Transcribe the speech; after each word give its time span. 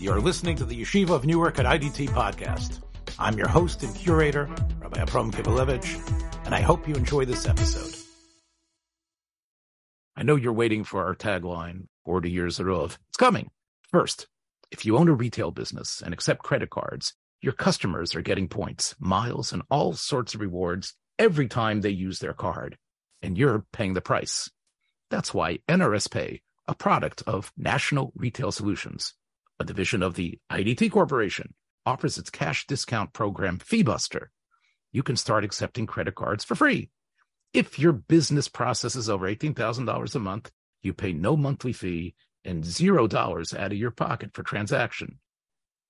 You're 0.00 0.20
listening 0.20 0.54
to 0.58 0.64
the 0.64 0.80
Yeshiva 0.80 1.10
of 1.10 1.26
Newark 1.26 1.58
at 1.58 1.66
IDT 1.66 2.10
podcast. 2.10 2.80
I'm 3.18 3.36
your 3.36 3.48
host 3.48 3.82
and 3.82 3.92
curator, 3.96 4.48
Rabbi 4.78 5.00
Abram 5.00 5.32
Kibalevich, 5.32 6.46
and 6.46 6.54
I 6.54 6.60
hope 6.60 6.86
you 6.86 6.94
enjoy 6.94 7.24
this 7.24 7.48
episode. 7.48 7.96
I 10.16 10.22
know 10.22 10.36
you're 10.36 10.52
waiting 10.52 10.84
for 10.84 11.04
our 11.04 11.16
tagline, 11.16 11.88
40 12.04 12.30
years 12.30 12.60
of. 12.60 12.96
It's 13.08 13.16
coming. 13.16 13.50
First, 13.90 14.28
if 14.70 14.86
you 14.86 14.96
own 14.96 15.08
a 15.08 15.14
retail 15.14 15.50
business 15.50 16.00
and 16.00 16.14
accept 16.14 16.44
credit 16.44 16.70
cards, 16.70 17.14
your 17.42 17.52
customers 17.52 18.14
are 18.14 18.22
getting 18.22 18.46
points, 18.46 18.94
miles, 19.00 19.52
and 19.52 19.62
all 19.68 19.94
sorts 19.94 20.32
of 20.32 20.40
rewards 20.40 20.94
every 21.18 21.48
time 21.48 21.80
they 21.80 21.90
use 21.90 22.20
their 22.20 22.34
card, 22.34 22.78
and 23.20 23.36
you're 23.36 23.66
paying 23.72 23.94
the 23.94 24.00
price. 24.00 24.48
That's 25.10 25.34
why 25.34 25.58
NRS 25.68 26.08
Pay, 26.08 26.42
a 26.68 26.74
product 26.76 27.24
of 27.26 27.52
National 27.56 28.12
Retail 28.14 28.52
Solutions, 28.52 29.14
a 29.60 29.64
division 29.64 30.02
of 30.02 30.14
the 30.14 30.38
IDT 30.50 30.90
Corporation, 30.90 31.54
offers 31.84 32.18
its 32.18 32.30
cash 32.30 32.66
discount 32.66 33.12
program 33.12 33.58
FeeBuster. 33.58 34.26
You 34.92 35.02
can 35.02 35.16
start 35.16 35.44
accepting 35.44 35.86
credit 35.86 36.14
cards 36.14 36.44
for 36.44 36.54
free. 36.54 36.90
If 37.52 37.78
your 37.78 37.92
business 37.92 38.48
processes 38.48 39.08
over 39.08 39.26
$18,000 39.26 40.14
a 40.14 40.18
month, 40.18 40.50
you 40.82 40.92
pay 40.92 41.12
no 41.12 41.36
monthly 41.36 41.72
fee 41.72 42.14
and 42.44 42.62
$0 42.62 43.58
out 43.58 43.72
of 43.72 43.78
your 43.78 43.90
pocket 43.90 44.30
for 44.34 44.42
transaction. 44.42 45.18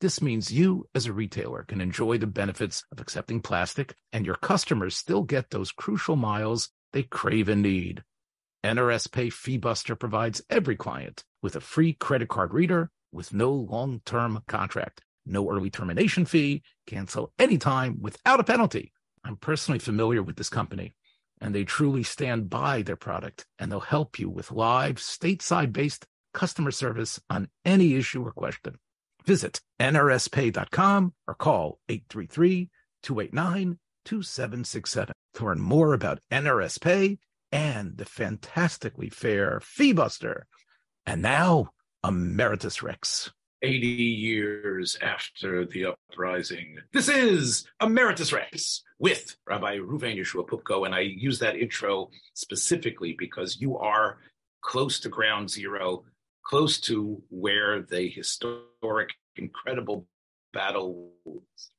This 0.01 0.23
means 0.23 0.53
you, 0.53 0.87
as 0.95 1.07
a 1.07 1.13
retailer, 1.13 1.65
can 1.65 1.81
enjoy 1.81 2.19
the 2.19 2.27
benefits 2.29 2.85
of 2.93 3.01
accepting 3.01 3.41
plastic, 3.41 3.97
and 4.13 4.25
your 4.25 4.37
customers 4.37 4.97
still 4.97 5.23
get 5.23 5.51
those 5.51 5.73
crucial 5.73 6.15
miles 6.15 6.71
they 6.93 7.03
crave 7.03 7.49
and 7.49 7.63
need. 7.63 8.05
NRS 8.65 9.11
Pay 9.11 9.29
FeeBuster 9.29 9.99
provides 9.99 10.43
every 10.49 10.77
client 10.77 11.25
with 11.43 11.57
a 11.57 11.61
free 11.61 11.93
credit 11.93 12.29
card 12.29 12.55
reader 12.55 12.91
with 13.13 13.33
no 13.33 13.51
long 13.53 14.01
term 14.05 14.43
contract, 14.47 15.03
no 15.27 15.51
early 15.51 15.71
termination 15.71 16.25
fee, 16.25 16.63
cancel 16.87 17.33
anytime 17.39 18.01
without 18.01 18.41
a 18.41 18.45
penalty. 18.45 18.93
I'm 19.25 19.37
personally 19.37 19.79
familiar 19.79 20.23
with 20.23 20.37
this 20.37 20.49
company, 20.49 20.95
and 21.41 21.55
they 21.55 21.65
truly 21.65 22.03
stand 22.03 22.51
by 22.51 22.83
their 22.83 22.97
product, 22.97 23.47
and 23.59 23.71
they'll 23.71 23.81
help 23.81 24.19
you 24.19 24.29
with 24.29 24.53
live, 24.53 24.97
stateside 24.97 25.73
based 25.73 26.07
customer 26.33 26.71
service 26.71 27.21
on 27.29 27.49
any 27.65 27.95
issue 27.95 28.25
or 28.25 28.33
question. 28.33 28.79
Visit 29.25 29.61
nrspay.com 29.81 31.13
or 31.27 31.35
call 31.35 31.79
833 31.89 32.71
289 33.03 33.79
2767 34.05 35.13
to 35.35 35.45
learn 35.45 35.61
more 35.61 35.93
about 35.93 36.21
NRS 36.31 36.81
Pay 36.81 37.19
and 37.53 37.97
the 37.97 38.05
fantastically 38.05 39.11
fair 39.11 39.61
FeeBuster. 39.61 40.43
And 41.05 41.23
now, 41.23 41.71
Emeritus 42.09 42.83
Rex. 42.83 43.31
80 43.61 43.87
years 43.87 44.97
after 45.03 45.67
the 45.67 45.95
uprising. 46.11 46.79
This 46.91 47.07
is 47.11 47.67
Emeritus 47.83 48.33
Rex 48.33 48.83
with 48.99 49.37
Rabbi 49.47 49.77
Ruven 49.77 50.17
Yeshua 50.17 50.49
Poupko, 50.49 50.87
and 50.87 50.95
I 50.95 51.01
use 51.01 51.39
that 51.41 51.57
intro 51.57 52.09
specifically 52.33 53.15
because 53.19 53.61
you 53.61 53.77
are 53.77 54.21
close 54.63 55.01
to 55.01 55.11
ground 55.11 55.51
zero, 55.51 56.05
close 56.47 56.81
to 56.83 57.23
where 57.29 57.83
the 57.83 58.09
historic, 58.09 59.11
incredible 59.37 60.07
battles 60.55 61.13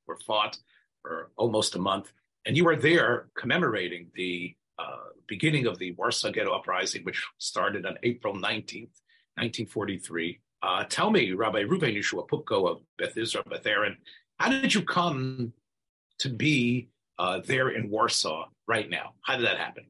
were 0.06 0.20
fought 0.28 0.60
for 1.02 1.32
almost 1.38 1.76
a 1.76 1.80
month. 1.80 2.12
And 2.46 2.56
you 2.56 2.68
are 2.68 2.76
there 2.76 3.30
commemorating 3.36 4.12
the 4.14 4.54
uh, 4.78 5.10
beginning 5.28 5.66
of 5.66 5.80
the 5.80 5.94
Warsaw 5.94 6.30
Ghetto 6.30 6.52
Uprising, 6.52 7.04
which 7.04 7.26
started 7.40 7.88
on 7.88 7.98
April 8.04 8.36
19th, 8.36 8.92
1943. 9.40 10.40
Uh, 10.62 10.84
tell 10.90 11.10
me, 11.10 11.32
Rabbi 11.32 11.64
Ruven 11.64 11.96
Yeshua 11.96 12.28
Poupko 12.28 12.70
of 12.70 12.82
Beth 12.98 13.18
Israel, 13.18 13.46
Beth 13.50 13.66
Aaron, 13.66 13.98
how 14.38 14.50
did 14.50 14.74
you 14.74 14.82
come 14.82 15.54
to 16.20 16.30
be 16.30 16.90
uh, 17.18 17.40
there 17.46 17.70
in 17.70 17.90
Warsaw 17.90 18.48
right 18.68 18.90
now? 18.90 19.14
How 19.22 19.38
did 19.38 19.46
that 19.46 19.58
happen? 19.58 19.86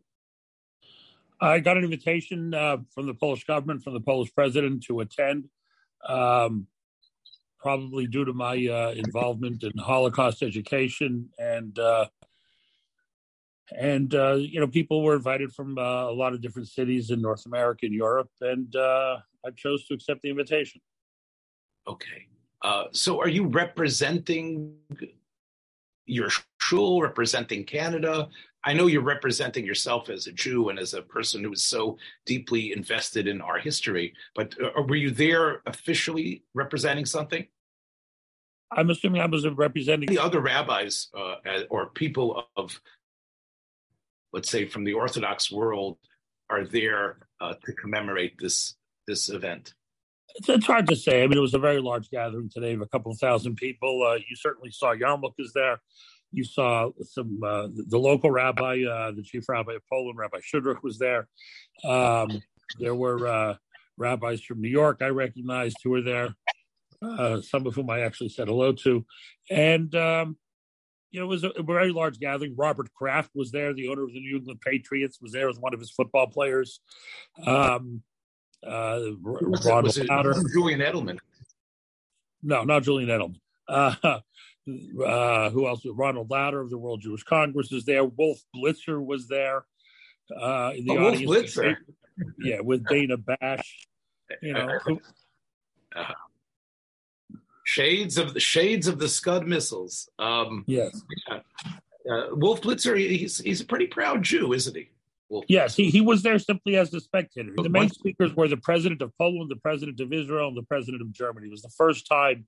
I 1.42 1.60
got 1.60 1.78
an 1.78 1.84
invitation 1.84 2.54
uh, 2.54 2.78
from 2.94 3.08
the 3.08 3.14
Polish 3.14 3.46
government, 3.46 3.84
from 3.84 3.94
the 3.94 4.02
Polish 4.02 4.34
president 4.36 4.84
to 4.84 5.00
attend, 5.00 5.50
um, 6.08 6.68
probably 7.60 8.08
due 8.08 8.26
to 8.26 8.34
my 8.34 8.68
uh, 8.68 8.92
involvement 8.92 9.64
in 9.64 9.72
Holocaust 9.78 10.44
education 10.44 11.30
and 11.40 11.80
uh, 11.80 12.08
and 13.78 14.14
uh, 14.16 14.34
you 14.34 14.60
know 14.60 14.68
people 14.68 15.04
were 15.04 15.16
invited 15.16 15.54
from 15.54 15.78
uh, 15.78 16.10
a 16.10 16.14
lot 16.14 16.34
of 16.34 16.42
different 16.42 16.68
cities 16.68 17.12
in 17.12 17.22
North 17.22 17.46
America 17.46 17.86
and 17.86 17.94
Europe, 17.94 18.30
and 18.42 18.76
uh, 18.76 19.18
I 19.46 19.52
chose 19.56 19.86
to 19.88 19.94
accept 19.94 20.22
the 20.22 20.30
invitation. 20.30 20.82
Okay, 21.88 22.28
uh, 22.62 22.86
so 22.92 23.20
are 23.20 23.30
you 23.30 23.48
representing 23.48 24.74
your 26.06 26.30
shul, 26.60 27.02
representing 27.02 27.64
Canada? 27.64 28.30
I 28.64 28.74
know 28.74 28.88
you're 28.88 29.02
representing 29.02 29.66
yourself 29.66 30.10
as 30.10 30.28
a 30.28 30.34
Jew 30.34 30.68
and 30.70 30.78
as 30.78 30.94
a 30.94 31.02
person 31.02 31.44
who 31.44 31.54
is 31.54 31.64
so 31.64 31.98
deeply 32.26 32.74
invested 32.74 33.26
in 33.28 33.40
our 33.40 33.58
history, 33.58 34.14
but 34.36 34.54
uh, 34.62 34.82
were 34.82 34.98
you 34.98 35.12
there 35.12 35.62
officially 35.66 36.44
representing 36.54 37.06
something? 37.06 37.48
I'm 38.72 38.90
assuming 38.90 39.22
I 39.22 39.26
was 39.26 39.48
representing 39.48 40.10
the 40.10 40.20
other 40.20 40.42
rabbis 40.42 41.08
uh, 41.18 41.36
or 41.70 41.88
people 41.88 42.46
of 42.56 42.80
let's 44.34 44.50
say 44.50 44.66
from 44.66 44.84
the 44.84 44.94
Orthodox 44.94 45.52
world 45.52 45.98
are 46.50 46.66
there 46.66 47.18
uh, 47.42 47.54
to 47.66 47.74
commemorate 47.74 48.34
this 48.40 48.76
this 49.08 49.30
event? 49.30 49.74
It's, 50.36 50.50
it's, 50.50 50.66
hard 50.66 50.88
to 50.88 50.96
say. 50.96 51.24
I 51.24 51.28
mean, 51.28 51.38
it 51.38 51.42
was 51.42 51.56
a 51.56 51.60
very 51.60 51.80
large 51.80 52.10
gathering 52.10 52.50
today 52.54 52.74
of 52.74 52.82
a 52.82 52.88
couple 52.88 53.12
of 53.12 53.18
thousand 53.18 53.56
people. 53.56 54.06
Uh, 54.08 54.16
you 54.16 54.36
certainly 54.36 54.72
saw 54.72 54.94
yarmulkes 54.94 55.54
there. 55.54 55.82
You 56.32 56.44
saw 56.44 56.92
some 57.02 57.40
uh, 57.44 57.68
the, 57.88 57.98
local 57.98 58.30
rabbi, 58.30 58.84
uh, 58.84 59.12
the 59.12 59.24
chief 59.24 59.50
rabbi 59.50 59.74
of 59.74 59.82
Poland, 59.92 60.20
Rabbi 60.20 60.38
Schudrich, 60.38 60.84
was 60.84 61.00
there. 61.00 61.28
Um, 61.84 62.42
there 62.80 62.94
were 62.94 63.28
uh, 63.28 63.56
rabbis 63.98 64.42
from 64.42 64.62
New 64.62 64.70
York 64.70 65.00
I 65.02 65.08
recognized 65.08 65.78
who 65.84 65.90
were 65.90 66.04
there. 66.04 66.36
Uh, 67.02 67.42
some 67.42 67.66
of 67.66 67.74
whom 67.74 67.90
I 67.90 68.02
actually 68.02 68.30
said 68.30 68.50
hello 68.50 68.74
to, 68.74 69.06
and 69.50 69.96
um, 69.96 70.38
you 71.12 71.20
know, 71.20 71.26
it 71.26 71.30
was 71.30 71.44
a, 71.44 71.50
a, 71.50 71.64
very 71.64 71.92
large 71.92 72.20
gathering. 72.20 72.56
Robert 72.56 72.94
Kraft 72.94 73.32
was 73.34 73.52
there, 73.52 73.74
the 73.74 73.88
owner 73.90 74.04
of 74.04 74.14
the 74.14 74.20
New 74.20 74.38
England 74.38 74.62
Patriots, 74.62 75.20
was 75.22 75.32
there 75.32 75.48
with 75.48 75.60
one 75.60 75.74
of 75.74 75.80
his 75.80 75.92
football 75.92 76.28
players. 76.28 76.80
Um, 77.46 78.04
uh, 78.66 79.00
was 79.22 79.66
Ronald 79.66 79.98
it, 79.98 80.10
was 80.10 80.46
it 80.46 80.52
Julian 80.54 80.82
Edelman. 80.82 81.18
No, 82.44 82.64
not 82.64 82.84
Julian 82.84 83.10
Edelman. 83.10 83.40
Uh, 83.68 83.96
uh, 85.06 85.50
who 85.50 85.68
else? 85.68 85.82
Ronald 85.86 86.30
Lauder 86.30 86.62
of 86.62 86.70
the 86.70 86.78
World 86.78 87.02
Jewish 87.02 87.24
Congress 87.24 87.72
is 87.72 87.86
there. 87.86 88.04
Wolf 88.04 88.40
Blitzer 88.56 89.04
was 89.04 89.28
there. 89.28 89.66
Uh, 90.36 90.74
in 90.76 90.86
the 90.86 90.98
oh, 90.98 91.08
audience. 91.08 91.26
Wolf 91.26 91.46
Blitzer. 91.46 91.76
Yeah, 92.40 92.60
with 92.62 92.86
Dana 92.88 93.18
Bash. 93.18 93.88
You 94.42 94.54
know, 94.54 94.78
who, 94.86 95.02
uh, 95.96 96.14
shades 97.70 98.18
of 98.18 98.34
the 98.34 98.40
shades 98.40 98.88
of 98.88 98.98
the 98.98 99.08
Scud 99.08 99.48
missiles. 99.48 100.10
Um, 100.18 100.64
yes. 100.66 101.04
Yeah. 101.28 101.40
Uh, 102.12 102.28
Wolf 102.32 102.62
Blitzer, 102.62 102.98
he's 102.98 103.38
he's 103.38 103.62
a 103.62 103.66
pretty 103.66 103.86
proud 103.86 104.24
Jew, 104.24 104.54
isn't 104.54 104.76
he? 104.76 104.90
Wolf. 105.30 105.46
Yes, 105.48 105.76
he, 105.76 105.92
he 105.92 106.02
was 106.02 106.24
there 106.24 106.40
simply 106.40 106.78
as 106.78 106.92
a 106.96 107.00
spectator. 107.00 107.52
The 107.56 107.70
main 107.70 107.90
speakers 107.90 108.36
were 108.36 108.48
the 108.48 108.58
president 108.58 109.04
of 109.04 109.16
Poland, 109.20 109.52
the 109.52 109.58
president 109.58 110.00
of 110.00 110.12
Israel, 110.12 110.48
and 110.48 110.58
the 110.58 110.64
president 110.64 111.04
of 111.04 111.12
Germany. 111.12 111.48
It 111.48 111.52
was 111.52 111.62
the 111.62 111.70
first 111.78 112.08
time 112.08 112.48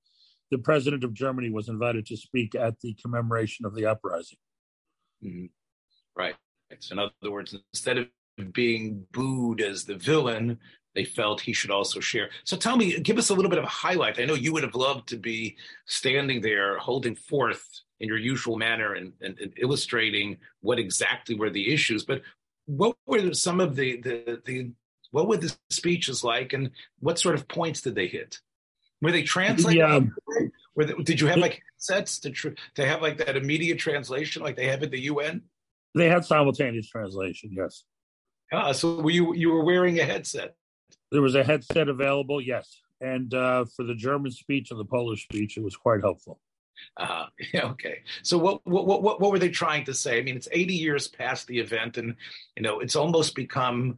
the 0.49 0.57
president 0.57 1.03
of 1.03 1.13
Germany 1.13 1.51
was 1.51 1.69
invited 1.69 2.07
to 2.07 2.17
speak 2.17 2.55
at 2.55 2.79
the 2.79 2.95
commemoration 2.95 3.67
of 3.67 3.75
the 3.75 3.85
uprising. 3.85 4.39
Mm-hmm. 5.23 5.45
Right. 6.15 6.35
So, 6.79 6.93
in 6.93 6.99
other 6.99 7.31
words, 7.31 7.55
instead 7.73 7.99
of 7.99 8.07
being 8.53 9.05
booed 9.11 9.61
as 9.61 9.85
the 9.85 9.95
villain, 9.95 10.57
they 10.95 11.05
felt 11.05 11.41
he 11.41 11.53
should 11.53 11.71
also 11.71 11.99
share. 11.99 12.29
So 12.43 12.57
tell 12.57 12.75
me, 12.75 12.99
give 12.99 13.17
us 13.17 13.29
a 13.29 13.33
little 13.33 13.49
bit 13.49 13.59
of 13.59 13.63
a 13.63 13.67
highlight. 13.67 14.19
I 14.19 14.25
know 14.25 14.33
you 14.33 14.53
would 14.53 14.63
have 14.63 14.75
loved 14.75 15.07
to 15.09 15.17
be 15.17 15.57
standing 15.85 16.41
there 16.41 16.77
holding 16.77 17.15
forth 17.15 17.65
in 17.99 18.07
your 18.07 18.17
usual 18.17 18.57
manner 18.57 18.93
and, 18.93 19.13
and, 19.21 19.39
and 19.39 19.53
illustrating 19.57 20.37
what 20.61 20.79
exactly 20.79 21.35
were 21.35 21.49
the 21.49 21.73
issues, 21.73 22.03
but 22.03 22.21
what 22.65 22.95
were 23.05 23.33
some 23.33 23.59
of 23.59 23.75
the, 23.75 24.01
the, 24.01 24.41
the, 24.45 24.71
what 25.11 25.27
were 25.27 25.37
the 25.37 25.55
speeches 25.69 26.23
like 26.23 26.53
and 26.53 26.71
what 26.99 27.19
sort 27.19 27.35
of 27.35 27.47
points 27.47 27.81
did 27.81 27.95
they 27.95 28.07
hit? 28.07 28.39
Were 29.01 29.11
they 29.11 29.23
translated? 29.23 29.79
Yeah. 29.79 29.99
Were 30.75 30.85
they, 30.85 30.93
did 31.03 31.19
you 31.19 31.27
have 31.27 31.37
like 31.37 31.61
sets 31.77 32.19
to, 32.19 32.31
tr- 32.31 32.49
to 32.75 32.85
have 32.85 33.01
like 33.01 33.17
that 33.17 33.35
immediate 33.35 33.79
translation 33.79 34.41
like 34.41 34.55
they 34.55 34.67
have 34.67 34.83
at 34.83 34.91
the 34.91 35.01
UN? 35.01 35.43
They 35.95 36.07
had 36.07 36.25
simultaneous 36.25 36.87
translation, 36.87 37.51
yes. 37.53 37.83
Ah, 38.53 38.71
so 38.71 39.01
were 39.01 39.11
you, 39.11 39.33
you 39.33 39.51
were 39.51 39.63
wearing 39.63 39.99
a 39.99 40.03
headset? 40.03 40.55
There 41.11 41.21
was 41.21 41.35
a 41.35 41.43
headset 41.43 41.89
available, 41.89 42.41
yes. 42.41 42.81
And 43.01 43.33
uh, 43.33 43.65
for 43.65 43.83
the 43.83 43.95
German 43.95 44.31
speech 44.31 44.71
and 44.71 44.79
the 44.79 44.85
Polish 44.85 45.23
speech, 45.23 45.57
it 45.57 45.63
was 45.63 45.75
quite 45.75 46.01
helpful. 46.01 46.39
Uh, 46.97 47.25
yeah, 47.53 47.65
okay. 47.71 47.99
So 48.23 48.37
what, 48.37 48.65
what 48.65 48.85
what 48.85 49.19
what 49.19 49.31
were 49.31 49.39
they 49.39 49.49
trying 49.49 49.85
to 49.85 49.93
say? 49.93 50.17
I 50.17 50.21
mean, 50.21 50.35
it's 50.35 50.47
80 50.51 50.73
years 50.75 51.07
past 51.07 51.47
the 51.47 51.59
event, 51.59 51.97
and 51.97 52.15
you 52.55 52.63
know, 52.63 52.79
it's 52.79 52.95
almost 52.95 53.35
become 53.35 53.97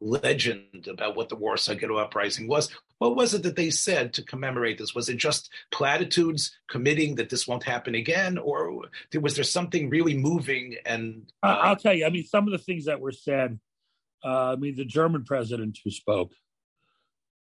legend 0.00 0.88
about 0.88 1.16
what 1.16 1.28
the 1.28 1.36
Warsaw 1.36 1.74
Ghetto 1.74 1.96
Uprising 1.96 2.46
was. 2.46 2.70
What 2.98 3.16
was 3.16 3.34
it 3.34 3.42
that 3.44 3.56
they 3.56 3.70
said 3.70 4.12
to 4.14 4.22
commemorate 4.22 4.78
this? 4.78 4.94
Was 4.94 5.08
it 5.08 5.16
just 5.16 5.50
platitudes 5.70 6.56
committing 6.68 7.16
that 7.16 7.30
this 7.30 7.46
won't 7.46 7.62
happen 7.62 7.94
again, 7.94 8.38
or 8.38 8.82
was 9.20 9.34
there 9.34 9.44
something 9.44 9.90
really 9.90 10.16
moving? 10.16 10.76
And 10.84 11.30
uh... 11.42 11.58
I'll 11.62 11.76
tell 11.76 11.94
you. 11.94 12.06
I 12.06 12.10
mean, 12.10 12.24
some 12.24 12.46
of 12.46 12.52
the 12.52 12.58
things 12.58 12.86
that 12.86 13.00
were 13.00 13.12
said. 13.12 13.58
Uh, 14.24 14.52
I 14.52 14.56
mean, 14.56 14.76
the 14.76 14.84
German 14.84 15.24
president 15.24 15.78
who 15.84 15.90
spoke, 15.90 16.32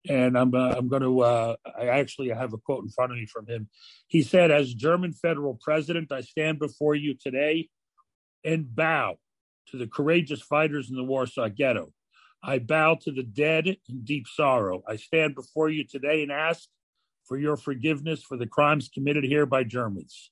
and 0.09 0.37
I'm 0.37 0.53
uh, 0.55 0.73
I'm 0.77 0.87
going 0.87 1.03
to. 1.03 1.19
Uh, 1.21 1.55
I 1.79 1.87
actually 1.87 2.29
have 2.29 2.53
a 2.53 2.57
quote 2.57 2.83
in 2.83 2.89
front 2.89 3.11
of 3.11 3.17
me 3.17 3.27
from 3.27 3.45
him. 3.45 3.69
He 4.07 4.23
said, 4.23 4.49
"As 4.49 4.73
German 4.73 5.13
federal 5.13 5.59
president, 5.61 6.11
I 6.11 6.21
stand 6.21 6.59
before 6.59 6.95
you 6.95 7.13
today 7.13 7.69
and 8.43 8.73
bow 8.75 9.17
to 9.67 9.77
the 9.77 9.87
courageous 9.87 10.41
fighters 10.41 10.89
in 10.89 10.95
the 10.95 11.03
Warsaw 11.03 11.49
Ghetto. 11.49 11.93
I 12.43 12.59
bow 12.59 12.95
to 13.01 13.11
the 13.11 13.23
dead 13.23 13.67
in 13.67 14.03
deep 14.03 14.27
sorrow. 14.27 14.83
I 14.87 14.95
stand 14.95 15.35
before 15.35 15.69
you 15.69 15.83
today 15.83 16.23
and 16.23 16.31
ask 16.31 16.67
for 17.25 17.37
your 17.37 17.55
forgiveness 17.55 18.23
for 18.23 18.37
the 18.37 18.47
crimes 18.47 18.89
committed 18.89 19.23
here 19.23 19.45
by 19.45 19.63
Germans. 19.63 20.31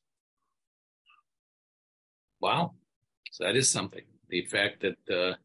Wow. 2.42 2.74
So 3.31 3.44
that 3.44 3.56
is 3.56 3.69
something. 3.69 4.04
The 4.30 4.46
fact 4.46 4.81
that, 4.81 5.16
uh, 5.16 5.36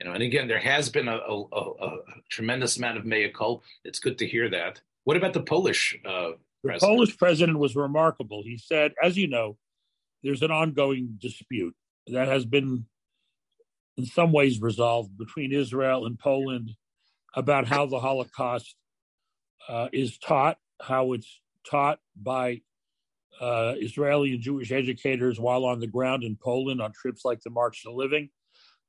you 0.00 0.06
know, 0.06 0.14
and 0.14 0.22
again, 0.22 0.48
there 0.48 0.58
has 0.58 0.88
been 0.88 1.08
a, 1.08 1.16
a, 1.16 1.44
a, 1.52 1.98
tremendous 2.30 2.78
amount 2.78 2.96
of 2.96 3.04
mea 3.04 3.28
culpa. 3.28 3.64
It's 3.84 3.98
good 3.98 4.18
to 4.18 4.26
hear 4.26 4.48
that. 4.48 4.80
What 5.04 5.16
about 5.16 5.34
the 5.34 5.42
Polish 5.42 5.98
uh, 6.06 6.30
the 6.62 6.76
Polish 6.78 7.16
president 7.16 7.58
was 7.58 7.74
remarkable. 7.74 8.42
He 8.44 8.58
said, 8.58 8.92
as 9.02 9.16
you 9.16 9.28
know, 9.28 9.56
there's 10.22 10.42
an 10.42 10.50
ongoing 10.50 11.16
dispute 11.18 11.74
that 12.08 12.28
has 12.28 12.44
been 12.44 12.84
in 13.96 14.04
some 14.04 14.32
ways 14.32 14.60
resolved 14.60 15.16
between 15.16 15.52
Israel 15.52 16.06
and 16.06 16.18
Poland 16.18 16.72
about 17.34 17.66
how 17.66 17.86
the 17.86 18.00
Holocaust 18.00 18.74
uh, 19.68 19.88
is 19.92 20.18
taught, 20.18 20.58
how 20.80 21.12
it's 21.12 21.40
taught 21.70 21.98
by 22.20 22.60
uh, 23.40 23.74
Israeli 23.78 24.32
and 24.32 24.42
Jewish 24.42 24.70
educators 24.70 25.40
while 25.40 25.64
on 25.64 25.80
the 25.80 25.86
ground 25.86 26.24
in 26.24 26.36
Poland 26.36 26.82
on 26.82 26.92
trips 26.92 27.24
like 27.24 27.40
the 27.40 27.50
March 27.50 27.84
to 27.84 27.92
Living. 27.92 28.28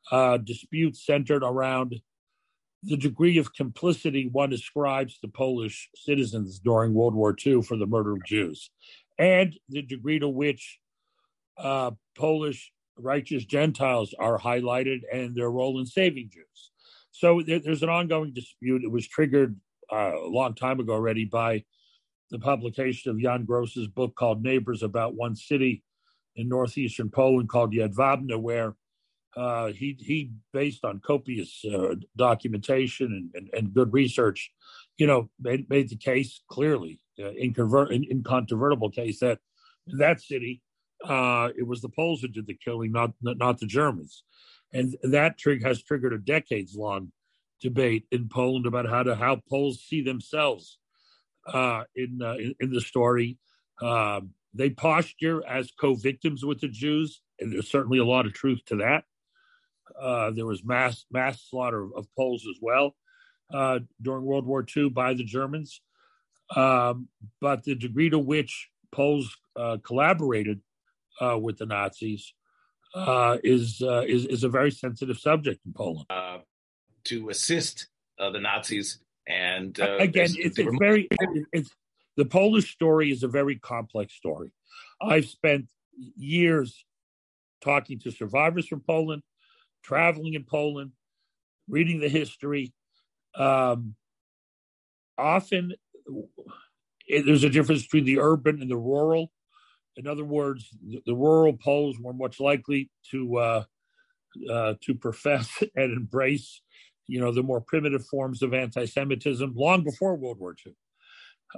Uh, 0.10 0.38
disputes 0.38 1.06
centered 1.06 1.44
around 1.44 2.02
the 2.84 2.98
degree 2.98 3.38
of 3.38 3.54
complicity 3.54 4.28
one 4.32 4.54
ascribes 4.54 5.20
to 5.20 5.28
Polish 5.28 5.90
citizens 5.96 6.60
during 6.60 6.94
World 6.94 7.14
War 7.14 7.36
II 7.46 7.62
for 7.62 7.78
the 7.78 7.86
murder 7.86 8.14
of 8.14 8.26
Jews, 8.26 8.72
and 9.20 9.56
the 9.70 9.82
degree 9.82 10.20
to 10.20 10.28
which 10.28 10.80
uh, 11.58 11.92
Polish 12.18 12.72
righteous 12.98 13.46
Gentiles 13.46 14.16
are 14.18 14.40
highlighted 14.40 15.02
and 15.12 15.36
their 15.36 15.52
role 15.52 15.80
in 15.80 15.86
saving 15.86 16.30
Jews. 16.34 16.72
So 17.12 17.42
there, 17.42 17.60
there's 17.60 17.84
an 17.84 17.90
ongoing 17.90 18.34
dispute. 18.34 18.84
It 18.84 18.92
was 18.92 19.08
triggered 19.08 19.56
uh, 19.92 20.14
a 20.18 20.28
long 20.28 20.56
time 20.56 20.80
ago 20.80 20.94
already 20.94 21.26
by 21.26 21.64
the 22.32 22.40
publication 22.40 23.12
of 23.12 23.20
Jan 23.20 23.46
Gross's 23.46 23.88
book 23.88 24.16
called 24.16 24.42
Neighbors 24.42 24.84
about 24.84 25.16
one 25.16 25.36
city 25.36 25.84
in 26.36 26.48
northeastern 26.48 27.10
Poland 27.10 27.50
called 27.50 27.74
Jedwabne, 27.74 28.40
where 28.40 28.76
uh, 29.36 29.68
he 29.68 29.96
he 30.00 30.32
based 30.52 30.84
on 30.84 31.00
copious 31.00 31.64
uh, 31.66 31.96
documentation 32.18 33.08
and, 33.08 33.30
and, 33.36 33.50
and, 33.54 33.74
good 33.74 33.94
research, 33.94 34.52
you 34.98 35.08
know, 35.08 35.30
made, 35.40 35.70
made 35.70 35.90
the 35.90 35.96
case 35.96 36.42
clearly, 36.50 37.00
uh, 37.18 37.32
inconvert, 37.32 37.92
incontrovertible 37.92 38.90
case 38.90 39.20
that 39.20 39.40
that 39.88 40.22
city 40.22 40.62
uh, 41.04 41.50
it 41.58 41.66
was 41.66 41.82
the 41.82 41.90
Poles 41.90 42.22
who 42.22 42.28
did 42.28 42.48
the 42.48 42.54
killing, 42.54 42.92
not 42.92 43.12
not 43.22 43.60
the 43.60 43.66
Germans, 43.66 44.24
and 44.74 44.96
that 45.04 45.38
trig- 45.38 45.64
has 45.64 45.82
triggered 45.82 46.14
a 46.14 46.18
decades 46.18 46.76
long 46.76 47.12
debate 47.62 48.06
in 48.12 48.30
Poland 48.30 48.66
about 48.66 48.88
how 48.88 49.04
to 49.04 49.16
how 49.16 49.42
Poles 49.50 49.82
see 49.82 50.02
themselves 50.02 50.78
uh, 51.48 51.84
in, 51.96 52.20
uh, 52.24 52.34
in, 52.34 52.56
in 52.60 52.72
the 52.72 52.82
story. 52.82 53.38
Um, 53.82 54.32
they 54.54 54.70
posture 54.70 55.46
as 55.48 55.72
co-victims 55.80 56.44
with 56.44 56.60
the 56.60 56.68
Jews, 56.68 57.22
and 57.40 57.54
there's 57.54 57.72
certainly 57.72 58.00
a 58.00 58.06
lot 58.06 58.26
of 58.26 58.34
truth 58.34 58.60
to 58.68 58.76
that. 58.78 59.06
Uh, 60.00 60.32
there 60.32 60.46
was 60.46 60.64
mass 60.64 61.06
mass 61.12 61.42
slaughter 61.50 61.84
of, 61.84 61.92
of 61.96 62.08
Poles 62.18 62.46
as 62.50 62.60
well 62.62 62.96
uh, 63.54 63.80
during 64.02 64.26
World 64.26 64.46
War 64.46 64.66
II 64.76 64.90
by 64.90 65.14
the 65.14 65.24
Germans, 65.24 65.82
um, 66.56 67.08
but 67.40 67.64
the 67.64 67.76
degree 67.76 68.10
to 68.10 68.20
which 68.20 68.70
Poles 68.92 69.36
uh, 69.56 69.78
collaborated 69.84 70.62
uh, 71.20 71.38
with 71.38 71.58
the 71.58 71.66
Nazis 71.66 72.34
uh, 72.94 73.38
is, 73.44 73.82
uh, 73.82 74.04
is 74.08 74.26
is 74.26 74.44
a 74.44 74.50
very 74.50 74.72
sensitive 74.72 75.18
subject 75.18 75.62
in 75.66 75.74
Poland. 75.74 76.06
Uh, 76.10 76.40
to 77.06 77.30
assist 77.30 77.88
uh, 78.20 78.30
the 78.30 78.40
Nazis, 78.40 79.00
and 79.28 79.80
again, 79.80 80.30
it's, 80.38 80.58
it's 80.60 80.78
very 80.80 81.08
it's 81.52 81.72
the 82.18 82.26
Polish 82.26 82.74
story 82.74 83.12
is 83.12 83.24
a 83.24 83.28
very 83.28 83.58
complex 83.58 84.14
story. 84.14 84.52
I've 85.02 85.26
spent 85.26 85.68
years 86.16 86.86
talking 87.64 88.00
to 88.00 88.12
survivors 88.12 88.68
from 88.68 88.82
Poland, 88.82 89.24
traveling 89.84 90.34
in 90.34 90.44
Poland, 90.44 90.92
reading 91.68 92.00
the 92.00 92.10
history. 92.10 92.74
Um, 93.36 93.96
often, 95.18 95.74
there's 97.08 97.44
a 97.44 97.50
difference 97.50 97.84
between 97.84 98.06
the 98.06 98.20
urban 98.20 98.62
and 98.62 98.70
the 98.70 98.78
rural. 98.78 99.32
In 99.98 100.08
other 100.08 100.26
words, 100.26 100.70
the, 100.82 101.02
the 101.06 101.16
rural 101.16 101.54
Poles 101.54 101.98
were 102.00 102.14
much 102.14 102.40
likely 102.40 102.90
to 103.12 103.38
uh, 103.38 103.64
uh, 104.50 104.76
to 104.82 104.96
profess 104.96 105.62
and 105.76 105.92
embrace, 105.94 106.62
you 107.08 107.20
know, 107.20 107.32
the 107.32 107.44
more 107.44 107.62
primitive 107.62 108.06
forms 108.06 108.42
of 108.42 108.54
anti-Semitism 108.54 109.54
long 109.56 109.84
before 109.84 110.16
World 110.16 110.40
War 110.40 110.56
II. 110.66 110.74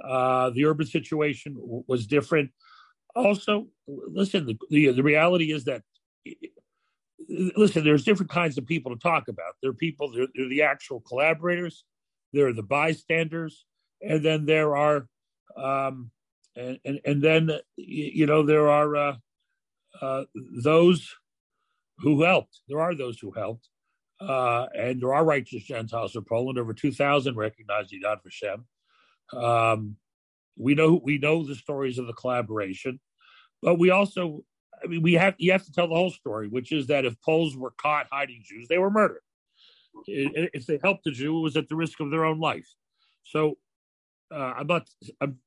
Uh, 0.02 0.50
the 0.50 0.64
urban 0.64 0.86
situation 0.86 1.54
w- 1.54 1.84
was 1.86 2.06
different. 2.06 2.50
Also, 3.14 3.68
listen, 3.86 4.46
the, 4.46 4.58
the, 4.70 4.90
the 4.90 5.02
reality 5.02 5.52
is 5.52 5.64
that 5.64 5.82
listen, 7.28 7.84
there's 7.84 8.04
different 8.04 8.30
kinds 8.30 8.58
of 8.58 8.66
people 8.66 8.92
to 8.92 9.00
talk 9.00 9.28
about. 9.28 9.54
There 9.62 9.70
are 9.70 9.74
people, 9.74 10.12
they're, 10.12 10.28
they're, 10.34 10.48
the 10.48 10.62
actual 10.62 11.00
collaborators, 11.00 11.84
there 12.32 12.48
are 12.48 12.52
the 12.52 12.62
bystanders, 12.62 13.64
and 14.02 14.24
then 14.24 14.46
there 14.46 14.76
are 14.76 15.08
um, 15.56 16.10
and 16.56 16.78
and, 16.84 17.00
and 17.04 17.22
then 17.22 17.50
you 17.76 18.26
know 18.26 18.42
there 18.44 18.68
are 18.68 18.96
uh, 18.96 19.16
uh, 20.00 20.24
those 20.62 21.14
who 21.98 22.22
helped. 22.22 22.60
There 22.68 22.80
are 22.80 22.94
those 22.94 23.18
who 23.18 23.30
helped, 23.30 23.68
uh, 24.20 24.66
and 24.76 25.00
there 25.00 25.14
are 25.14 25.24
righteous 25.24 25.64
Gentiles 25.64 26.16
in 26.16 26.24
Poland. 26.24 26.58
Over 26.58 26.74
two 26.74 26.92
thousand 26.92 27.36
recognize 27.36 27.90
Yad 27.90 28.18
Vashem. 28.26 28.64
Um, 29.36 29.96
we 30.56 30.74
know 30.74 31.00
we 31.02 31.18
know 31.18 31.44
the 31.44 31.54
stories 31.54 31.98
of 31.98 32.06
the 32.06 32.12
collaboration, 32.12 33.00
but 33.62 33.78
we 33.78 33.90
also, 33.90 34.44
I 34.82 34.86
mean, 34.86 35.02
we 35.02 35.14
have 35.14 35.34
you 35.38 35.52
have 35.52 35.64
to 35.64 35.72
tell 35.72 35.88
the 35.88 35.94
whole 35.94 36.10
story, 36.10 36.48
which 36.48 36.72
is 36.72 36.86
that 36.88 37.04
if 37.04 37.20
Poles 37.22 37.56
were 37.56 37.72
caught 37.72 38.06
hiding 38.10 38.42
Jews, 38.44 38.66
they 38.68 38.78
were 38.78 38.90
murdered. 38.90 39.22
If 40.06 40.66
they 40.66 40.78
helped 40.82 41.06
a 41.06 41.10
Jew, 41.10 41.38
it 41.38 41.42
was 41.42 41.56
at 41.56 41.68
the 41.68 41.76
risk 41.76 42.00
of 42.00 42.10
their 42.10 42.24
own 42.24 42.40
life. 42.40 42.66
So 43.24 43.56
uh, 44.32 44.54
I'm 44.58 44.66
not 44.66 44.88
I'm, 45.20 45.38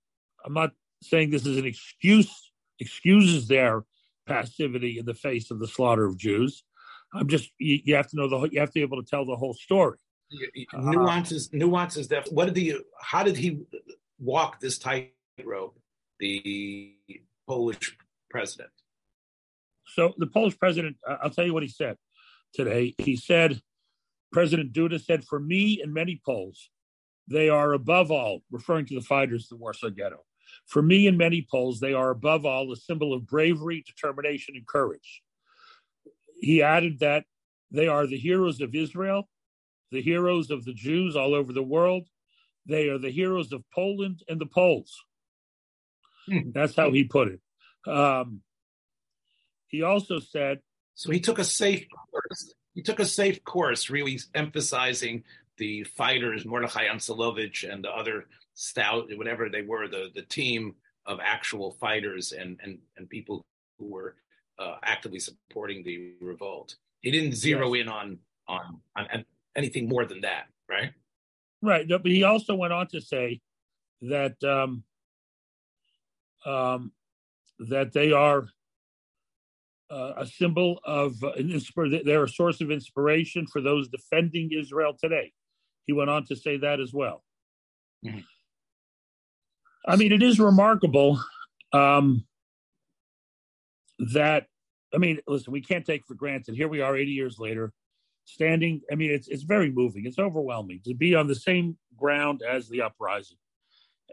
I'm 0.46 0.54
not 0.54 0.72
saying 1.04 1.30
this 1.30 1.46
is 1.46 1.58
an 1.58 1.66
excuse 1.66 2.52
excuses 2.80 3.48
their 3.48 3.84
passivity 4.28 5.00
in 5.00 5.06
the 5.06 5.14
face 5.14 5.52
of 5.52 5.60
the 5.60 5.68
slaughter 5.68 6.06
of 6.06 6.18
Jews. 6.18 6.64
I'm 7.14 7.28
just 7.28 7.52
you, 7.60 7.80
you 7.84 7.96
have 7.96 8.08
to 8.10 8.16
know 8.16 8.28
the 8.28 8.50
you 8.52 8.60
have 8.60 8.70
to 8.70 8.74
be 8.74 8.82
able 8.82 9.02
to 9.02 9.10
tell 9.10 9.26
the 9.26 9.36
whole 9.36 9.54
story. 9.54 9.98
Nuances, 10.74 11.50
uh, 11.54 11.58
nuances. 11.58 12.08
That 12.10 12.28
what 12.32 12.54
did 12.54 12.58
he? 12.58 12.78
How 13.02 13.24
did 13.24 13.38
he 13.38 13.62
walk 14.20 14.60
this 14.60 14.78
tightrope? 14.78 15.80
The 16.20 16.96
Polish 17.48 17.98
president. 18.30 18.70
So 19.98 20.14
the 20.18 20.28
Polish 20.28 20.58
president, 20.60 20.98
I'll 21.08 21.32
tell 21.32 21.46
you 21.46 21.54
what 21.54 21.64
he 21.64 21.70
said 21.70 21.98
today. 22.54 22.94
He 23.00 23.16
said, 23.16 23.60
President 24.32 24.72
Duda 24.72 25.04
said, 25.04 25.24
"For 25.24 25.40
me 25.40 25.82
and 25.82 25.92
many 25.92 26.22
Poles, 26.24 26.70
they 27.28 27.50
are 27.50 27.74
above 27.74 28.12
all, 28.12 28.44
referring 28.52 28.86
to 28.88 28.96
the 28.96 29.02
fighters 29.02 29.46
of 29.46 29.58
the 29.58 29.62
Warsaw 29.64 29.90
Ghetto, 29.90 30.24
for 30.68 30.84
me 30.84 31.08
and 31.08 31.18
many 31.18 31.48
Poles, 31.50 31.80
they 31.80 31.94
are 31.94 32.12
above 32.12 32.46
all 32.46 32.72
a 32.72 32.76
symbol 32.76 33.12
of 33.12 33.26
bravery, 33.26 33.84
determination, 33.88 34.56
and 34.56 34.68
courage. 34.68 35.24
He 36.40 36.62
added 36.62 37.00
that 37.00 37.26
they 37.72 37.88
are 37.88 38.06
the 38.06 38.18
heroes 38.18 38.62
of 38.62 38.76
Israel, 38.76 39.28
the 39.92 40.02
heroes 40.02 40.52
of 40.52 40.64
the 40.64 40.74
Jews 40.74 41.16
all 41.16 41.34
over 41.34 41.52
the 41.52 41.64
world. 41.64 42.08
They 42.68 42.90
are 42.90 43.00
the 43.00 43.10
heroes 43.10 43.52
of 43.52 43.64
Poland 43.74 44.22
and 44.30 44.40
the 44.40 44.46
Poles. 44.46 44.94
Hmm. 46.28 46.52
That's 46.54 46.76
how 46.76 46.92
he 46.92 47.06
put 47.06 47.30
it. 47.30 47.42
Um, 47.92 48.42
he 49.68 49.84
also 49.84 50.20
said. 50.20 50.60
So 50.96 51.12
he 51.12 51.20
took 51.20 51.40
a 51.40 51.44
safe 51.44 51.86
course. 51.90 52.54
He 52.74 52.82
took 52.82 53.00
a 53.00 53.06
safe 53.06 53.44
course, 53.44 53.90
really 53.90 54.20
emphasizing 54.34 55.24
the 55.58 55.84
fighters, 55.84 56.46
Mordechai 56.46 56.88
Anielewicz 56.88 57.72
and 57.72 57.84
the 57.84 57.90
other 57.90 58.28
stout, 58.54 59.10
whatever 59.16 59.50
they 59.50 59.62
were, 59.62 59.88
the 59.88 60.10
the 60.14 60.24
team 60.24 60.76
of 61.06 61.20
actual 61.24 61.72
fighters 61.80 62.32
and 62.32 62.60
and 62.64 62.80
and 62.98 63.10
people 63.10 63.46
who 63.80 63.86
were 63.88 64.16
uh, 64.60 64.76
actively 64.84 65.20
supporting 65.20 65.84
the 65.84 66.14
revolt. 66.20 66.76
He 67.02 67.12
didn't 67.12 67.36
zero 67.36 67.74
yes. 67.74 67.84
in 67.84 67.90
on, 67.90 68.20
on 68.48 68.82
on 68.96 69.26
anything 69.56 69.88
more 69.88 70.06
than 70.06 70.22
that, 70.22 70.46
right? 70.70 70.92
Right, 71.62 71.88
but 71.88 72.06
he 72.06 72.24
also 72.24 72.56
went 72.56 72.74
on 72.74 72.88
to 72.88 73.02
say 73.02 73.42
that 74.02 74.44
um, 74.44 74.84
um, 76.46 76.92
that 77.60 77.94
they 77.94 78.12
are 78.12 78.48
uh, 79.90 80.14
a 80.18 80.26
symbol 80.26 80.80
of 80.84 81.16
uh, 81.24 81.32
an 81.34 81.50
inspir- 81.50 82.04
they're 82.04 82.24
a 82.24 82.30
source 82.30 82.62
of 82.62 82.72
inspiration 82.72 83.48
for 83.48 83.62
those 83.62 83.88
defending 83.88 84.52
Israel 84.52 84.94
today. 85.00 85.32
He 85.86 85.94
went 85.94 86.10
on 86.10 86.26
to 86.26 86.36
say 86.36 86.58
that 86.58 86.80
as 86.80 86.94
well. 86.94 87.24
Mm-hmm. 88.06 88.20
I 89.88 89.96
mean, 89.96 90.12
it 90.12 90.22
is 90.22 90.40
remarkable 90.40 91.22
um, 91.72 92.26
that 94.14 94.48
I 94.94 94.98
mean, 94.98 95.20
listen, 95.28 95.52
we 95.52 95.62
can't 95.62 95.86
take 95.86 96.06
for 96.06 96.14
granted. 96.14 96.56
Here 96.56 96.68
we 96.68 96.82
are, 96.82 96.96
80 96.96 97.12
years 97.12 97.40
later, 97.40 97.74
standing. 98.26 98.82
I 98.92 98.96
mean, 98.96 99.12
it's 99.12 99.28
it's 99.28 99.44
very 99.44 99.72
moving. 99.72 100.06
It's 100.06 100.20
overwhelming 100.20 100.82
to 100.86 100.94
be 100.94 101.16
on 101.16 101.28
the 101.28 101.36
same 101.36 101.78
ground 101.98 102.42
as 102.48 102.70
the 102.70 102.82
uprising, 102.82 103.38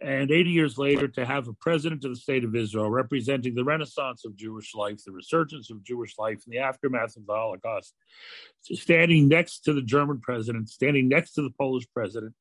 and 0.02 0.30
80 0.30 0.50
years 0.50 0.76
later, 0.76 1.08
to 1.08 1.24
have 1.24 1.46
a 1.48 1.52
president 1.52 2.04
of 2.04 2.10
the 2.10 2.16
state 2.16 2.44
of 2.44 2.54
Israel 2.54 2.90
representing 2.90 3.54
the 3.54 3.64
renaissance 3.64 4.24
of 4.24 4.36
Jewish 4.36 4.74
life, 4.74 4.98
the 5.04 5.12
resurgence 5.12 5.70
of 5.70 5.84
Jewish 5.84 6.18
life 6.18 6.42
in 6.46 6.50
the 6.50 6.58
aftermath 6.58 7.16
of 7.16 7.26
the 7.26 7.32
Holocaust, 7.32 7.94
standing 8.62 9.28
next 9.28 9.60
to 9.64 9.72
the 9.72 9.82
German 9.82 10.20
president, 10.20 10.68
standing 10.68 11.08
next 11.08 11.34
to 11.34 11.42
the 11.42 11.50
Polish 11.50 11.86
president. 11.94 12.34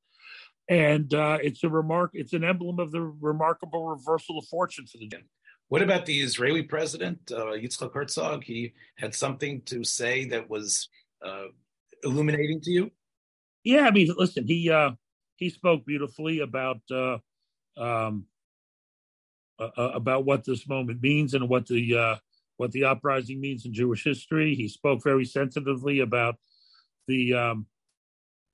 And 0.70 1.14
uh, 1.14 1.40
it's 1.42 1.64
a 1.64 1.70
remark. 1.70 2.12
It's 2.14 2.34
an 2.34 2.44
emblem 2.44 2.80
of 2.80 2.92
the 2.92 3.02
remarkable 3.02 3.88
reversal 3.88 4.40
of 4.40 4.46
fortune 4.46 4.86
for 4.88 4.98
the. 4.98 5.12
What 5.68 5.82
about 5.82 6.06
the 6.06 6.22
Israeli 6.22 6.64
president, 6.64 7.32
uh, 7.32 7.46
Yitzhak 7.54 7.94
Herzog? 7.94 8.44
He 8.44 8.74
had 8.98 9.14
something 9.14 9.62
to 9.66 9.84
say 9.84 10.26
that 10.26 10.50
was 10.50 10.88
uh, 11.26 11.46
illuminating 12.04 12.62
to 12.62 12.72
you. 12.72 12.92
Yeah, 13.64 13.82
I 13.82 13.92
mean, 13.92 14.10
listen, 14.18 14.46
he 14.48 14.70
uh, 14.70 14.92
he 15.36 15.50
spoke 15.50 15.86
beautifully 15.86 16.40
about 16.40 16.82
uh, 16.92 17.18
um, 17.78 18.26
uh, 19.60 19.70
uh, 19.78 19.92
about 19.94 20.26
what 20.26 20.44
this 20.44 20.68
moment 20.68 21.02
means 21.02 21.34
and 21.34 21.48
what 21.48 21.68
the 21.68 21.96
uh, 21.96 22.16
what 22.58 22.72
the 22.72 22.84
uprising 22.84 23.40
means 23.40 23.66
in 23.66 23.74
Jewish 23.74 24.04
history. 24.04 24.56
He 24.56 24.68
spoke 24.68 25.04
very 25.04 25.26
sensitively 25.26 26.00
about 26.00 26.38
the 27.08 27.34
um, 27.34 27.68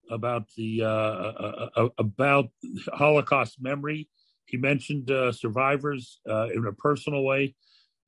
about 0.09 0.47
the 0.57 0.83
uh, 0.83 0.87
uh, 0.87 1.69
uh 1.75 1.89
about 1.97 2.49
Holocaust 2.93 3.61
memory. 3.61 4.09
He 4.45 4.57
mentioned 4.57 5.09
survivors 5.35 6.19
in 6.25 6.65
a 6.67 6.73
personal 6.73 7.23
way, 7.23 7.55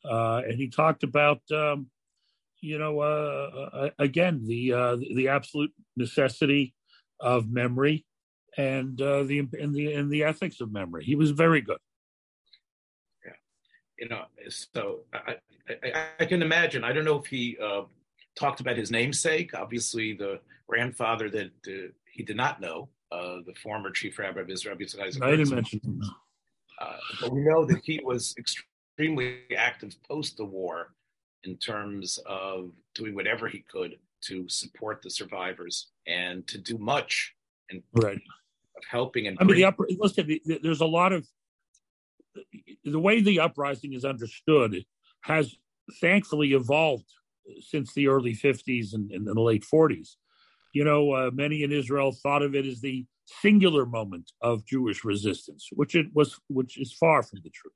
and 0.03 0.57
he 0.57 0.69
talked 0.69 1.03
about 1.03 1.39
um, 1.51 1.87
you 2.59 2.77
know 2.77 3.91
again 3.99 4.43
the 4.45 4.71
the 5.15 5.29
absolute 5.29 5.71
necessity 5.95 6.73
of 7.19 7.49
memory 7.49 8.05
and 8.57 9.01
uh, 9.01 9.23
the 9.23 9.39
in 9.57 9.71
the 9.71 9.93
in 9.93 10.09
the 10.09 10.23
ethics 10.23 10.61
of 10.61 10.71
memory. 10.71 11.03
He 11.03 11.15
was 11.15 11.31
very 11.31 11.61
good. 11.61 11.77
Yeah, 13.25 13.33
you 13.99 14.09
know, 14.09 14.23
so 14.49 15.01
I 15.13 15.35
I, 15.83 16.05
I 16.19 16.25
can 16.25 16.41
imagine. 16.41 16.83
I 16.83 16.91
don't 16.91 17.05
know 17.05 17.17
if 17.17 17.27
he 17.27 17.57
uh, 17.63 17.83
talked 18.35 18.59
about 18.59 18.77
his 18.77 18.91
namesake. 18.91 19.53
Obviously, 19.53 20.13
the 20.13 20.39
grandfather 20.67 21.29
that 21.29 21.51
uh, 21.67 21.91
he 22.11 22.23
did 22.23 22.35
not 22.35 22.59
know, 22.61 22.89
uh, 23.11 23.37
the 23.45 23.53
former 23.61 23.91
chief 23.91 24.19
rabbi 24.19 24.41
of 24.41 24.49
Israel. 24.49 24.75
I 24.79 25.31
didn't 25.31 25.49
mention 25.49 25.79
him. 25.83 26.01
Uh, 26.79 26.97
but 27.21 27.31
we 27.31 27.41
know 27.41 27.65
that 27.65 27.81
he 27.83 28.01
was 28.03 28.33
extremely 28.37 29.41
active 29.55 29.95
post 30.09 30.37
the 30.37 30.45
war 30.45 30.93
in 31.43 31.57
terms 31.57 32.19
of 32.25 32.71
doing 32.95 33.15
whatever 33.15 33.47
he 33.47 33.63
could 33.69 33.97
to 34.21 34.47
support 34.47 35.01
the 35.01 35.09
survivors 35.09 35.91
and 36.07 36.47
to 36.47 36.57
do 36.57 36.77
much 36.77 37.33
and 37.69 37.81
right 37.93 38.19
of 38.81 38.89
helping 38.89 39.27
and 39.27 39.37
I 39.39 39.43
mean, 39.43 39.55
the 39.55 39.65
upper, 39.65 39.87
listen, 39.97 40.39
there's 40.61 40.81
a 40.81 40.85
lot 40.85 41.13
of 41.13 41.27
the 42.83 42.99
way 42.99 43.21
the 43.21 43.39
uprising 43.39 43.93
is 43.93 44.05
understood 44.05 44.85
has 45.21 45.55
thankfully 45.99 46.53
evolved 46.53 47.05
since 47.59 47.93
the 47.93 48.07
early 48.07 48.33
50s 48.33 48.93
and, 48.93 49.11
and 49.11 49.27
the 49.27 49.41
late 49.41 49.65
40s. 49.71 50.15
You 50.73 50.85
know, 50.85 51.11
uh, 51.11 51.31
many 51.33 51.63
in 51.63 51.71
Israel 51.71 52.11
thought 52.11 52.41
of 52.41 52.55
it 52.55 52.65
as 52.65 52.81
the 52.81 53.05
singular 53.41 53.85
moment 53.85 54.31
of 54.41 54.65
Jewish 54.65 55.03
resistance, 55.03 55.67
which 55.73 55.95
it 55.95 56.07
was, 56.13 56.39
which 56.49 56.79
is 56.79 56.93
far 56.93 57.23
from 57.23 57.39
the 57.43 57.49
truth. 57.49 57.73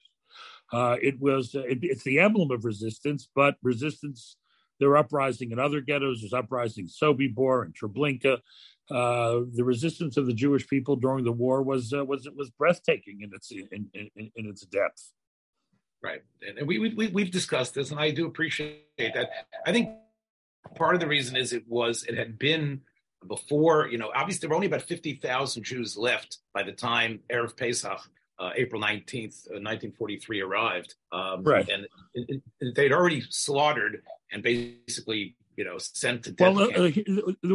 Uh, 0.72 0.98
it 1.02 1.20
was, 1.20 1.56
uh, 1.56 1.60
it, 1.62 1.80
it's 1.82 2.04
the 2.04 2.20
emblem 2.20 2.52
of 2.52 2.66
resistance, 2.66 3.28
but 3.36 3.56
resistance. 3.62 4.38
There 4.80 4.90
are 4.90 4.98
uprising 4.98 5.52
in 5.52 5.60
other 5.60 5.82
ghettos. 5.82 6.22
There's 6.22 6.34
uprising 6.34 6.88
Sobibor 6.88 7.64
and 7.64 7.74
Treblinka 7.74 8.40
uh, 8.90 9.42
the 9.54 9.64
resistance 9.64 10.16
of 10.18 10.28
the 10.28 10.34
Jewish 10.34 10.68
people 10.68 10.96
during 10.96 11.24
the 11.24 11.32
war 11.32 11.64
was 11.64 11.92
uh, 11.92 12.06
was 12.06 12.30
was 12.36 12.52
breathtaking 12.52 13.22
in 13.22 13.32
its 13.34 13.52
in, 13.52 13.90
in, 13.94 14.32
in 14.36 14.46
its 14.46 14.62
depth. 14.62 15.12
Right, 16.04 16.22
and 16.48 16.68
we, 16.68 16.94
we 16.94 17.08
we've 17.08 17.32
discussed 17.32 17.74
this, 17.74 17.90
and 17.90 18.00
I 18.00 18.12
do 18.12 18.28
appreciate 18.28 18.86
that. 18.98 19.30
I 19.66 19.72
think 19.72 19.90
part 20.76 20.94
of 20.94 21.02
the 21.02 21.08
reason 21.08 21.36
is 21.36 21.52
it 21.52 21.64
was 21.68 22.04
it 22.04 22.16
had 22.16 22.38
been 22.38 22.82
before 23.28 23.88
you 23.88 23.98
know 23.98 24.12
obviously 24.14 24.42
there 24.42 24.50
were 24.50 24.56
only 24.56 24.68
about 24.68 24.84
fifty 24.84 25.16
thousand 25.16 25.64
Jews 25.64 25.98
left 25.98 26.38
by 26.54 26.62
the 26.62 26.72
time 26.72 27.22
erev 27.32 27.58
Pesach. 27.58 28.00
Uh, 28.38 28.52
April 28.56 28.82
19th, 28.82 29.48
uh, 29.48 29.64
1943 29.64 30.42
arrived. 30.42 30.96
Um, 31.12 31.44
right. 31.44 31.68
And 31.70 31.88
it, 32.14 32.42
it, 32.60 32.76
they'd 32.76 32.92
already 32.92 33.22
slaughtered 33.30 34.02
and 34.32 34.44
basically 34.44 35.36
you 35.56 35.64
know, 35.64 35.78
sent 35.78 36.24
to 36.24 36.32
death. 36.32 36.54
Well, 36.54 36.70
uh, 36.76 36.90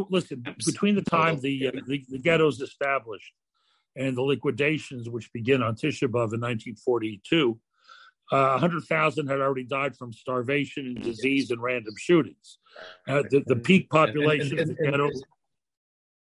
listen, 0.09 0.45
between 0.65 0.95
the 0.95 1.03
time 1.03 1.39
the, 1.41 1.69
uh, 1.69 1.73
the, 1.87 2.05
the 2.09 2.19
ghettos 2.19 2.61
established 2.61 3.33
and 3.97 4.17
the 4.17 4.23
liquidations, 4.23 5.09
which 5.09 5.33
begin 5.33 5.63
on 5.63 5.75
Tisha 5.75 6.09
B'av 6.09 6.33
in 6.33 6.41
1942, 6.41 7.59
uh, 8.33 8.51
100,000 8.51 9.27
had 9.27 9.41
already 9.41 9.65
died 9.65 9.97
from 9.97 10.13
starvation 10.13 10.87
and 10.87 11.03
disease 11.03 11.51
and 11.51 11.61
random 11.61 11.95
shootings. 11.99 12.59
Uh, 13.09 13.23
the, 13.29 13.43
the, 13.47 13.57
peak 13.57 13.91
population 13.91 14.59
of 14.59 14.69
the 14.69 14.75
ghetto, 14.75 15.11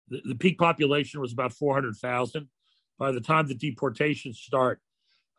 the, 0.10 0.22
the 0.26 0.36
peak 0.36 0.58
population 0.58 1.22
was 1.22 1.32
about 1.32 1.54
400,000. 1.54 2.50
By 2.98 3.12
the 3.12 3.22
time 3.22 3.48
the 3.48 3.56
deportations 3.56 4.40
start 4.40 4.80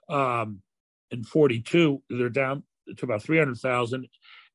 um, 0.08 0.62
in 1.10 1.24
42, 1.24 2.02
they're 2.10 2.28
down 2.28 2.64
to 2.96 3.04
about 3.04 3.22
300,000 3.22 4.08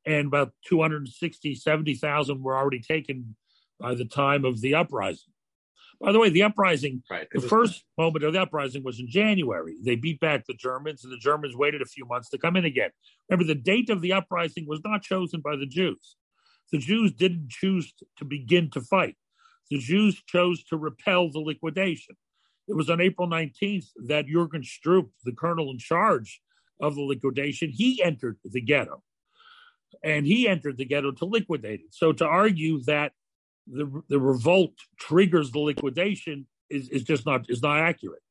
and 0.05 0.27
about 0.27 0.53
260, 0.65 1.55
70,000 1.55 2.43
were 2.43 2.57
already 2.57 2.79
taken 2.79 3.35
by 3.79 3.95
the 3.95 4.05
time 4.05 4.45
of 4.45 4.61
the 4.61 4.75
uprising. 4.75 5.33
By 6.01 6.13
the 6.13 6.19
way, 6.19 6.29
the 6.29 6.43
uprising, 6.43 7.03
right. 7.11 7.27
the 7.29 7.41
first 7.41 7.83
moment 7.97 8.23
of 8.23 8.31
the 8.31 8.41
uprising 8.41 8.83
was 8.83 9.01
in 9.01 9.09
January. 9.09 9.75
They 9.83 9.97
beat 9.97 10.21
back 10.21 10.45
the 10.45 10.53
Germans, 10.53 11.03
and 11.03 11.11
the 11.11 11.17
Germans 11.17 11.57
waited 11.57 11.81
a 11.81 11.85
few 11.85 12.05
months 12.05 12.29
to 12.29 12.37
come 12.37 12.55
in 12.55 12.63
again. 12.63 12.91
Remember, 13.29 13.45
the 13.45 13.59
date 13.59 13.89
of 13.89 14.01
the 14.01 14.13
uprising 14.13 14.65
was 14.65 14.79
not 14.85 15.01
chosen 15.01 15.41
by 15.41 15.57
the 15.57 15.65
Jews. 15.65 16.15
The 16.71 16.77
Jews 16.77 17.11
didn't 17.11 17.49
choose 17.49 17.93
to 18.17 18.23
begin 18.23 18.69
to 18.71 18.81
fight. 18.81 19.17
The 19.69 19.79
Jews 19.79 20.21
chose 20.25 20.63
to 20.65 20.77
repel 20.77 21.29
the 21.31 21.39
liquidation. 21.39 22.15
It 22.69 22.75
was 22.75 22.89
on 22.89 23.01
April 23.01 23.27
19th 23.27 23.87
that 24.07 24.27
Jurgen 24.27 24.61
Stroop, 24.61 25.09
the 25.25 25.33
colonel 25.33 25.71
in 25.71 25.79
charge 25.79 26.39
of 26.79 26.95
the 26.95 27.01
liquidation, 27.01 27.71
he 27.71 28.01
entered 28.03 28.37
the 28.43 28.61
ghetto 28.61 29.03
and 30.03 30.25
he 30.25 30.47
entered 30.47 30.77
the 30.77 30.85
ghetto 30.85 31.11
to 31.13 31.25
liquidate 31.25 31.81
it. 31.81 31.87
So 31.93 32.13
to 32.13 32.25
argue 32.25 32.81
that 32.83 33.13
the 33.67 34.01
the 34.07 34.19
revolt 34.19 34.73
triggers 34.99 35.51
the 35.51 35.59
liquidation 35.59 36.47
is, 36.69 36.89
is 36.89 37.03
just 37.03 37.25
not 37.25 37.49
is 37.49 37.61
not 37.61 37.79
accurate. 37.79 38.21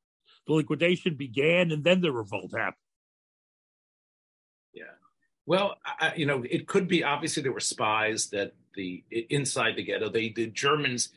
The 0.47 0.55
liquidation 0.55 1.17
began 1.17 1.71
and 1.73 1.85
then 1.85 2.01
the 2.01 2.13
revolt 2.13 2.53
happened. 2.57 2.77
Yeah. 4.73 4.85
Well, 5.47 5.77
I, 5.85 6.15
you 6.17 6.27
know, 6.27 6.45
it 6.49 6.67
could 6.69 6.89
be 6.89 7.05
obviously 7.05 7.43
there 7.43 7.53
were 7.53 7.61
spies 7.61 8.29
that 8.29 8.53
the 8.75 9.05
inside 9.31 9.77
the 9.77 9.83
ghetto. 9.83 10.09
They 10.09 10.31
the 10.31 10.47
Germans 10.47 11.11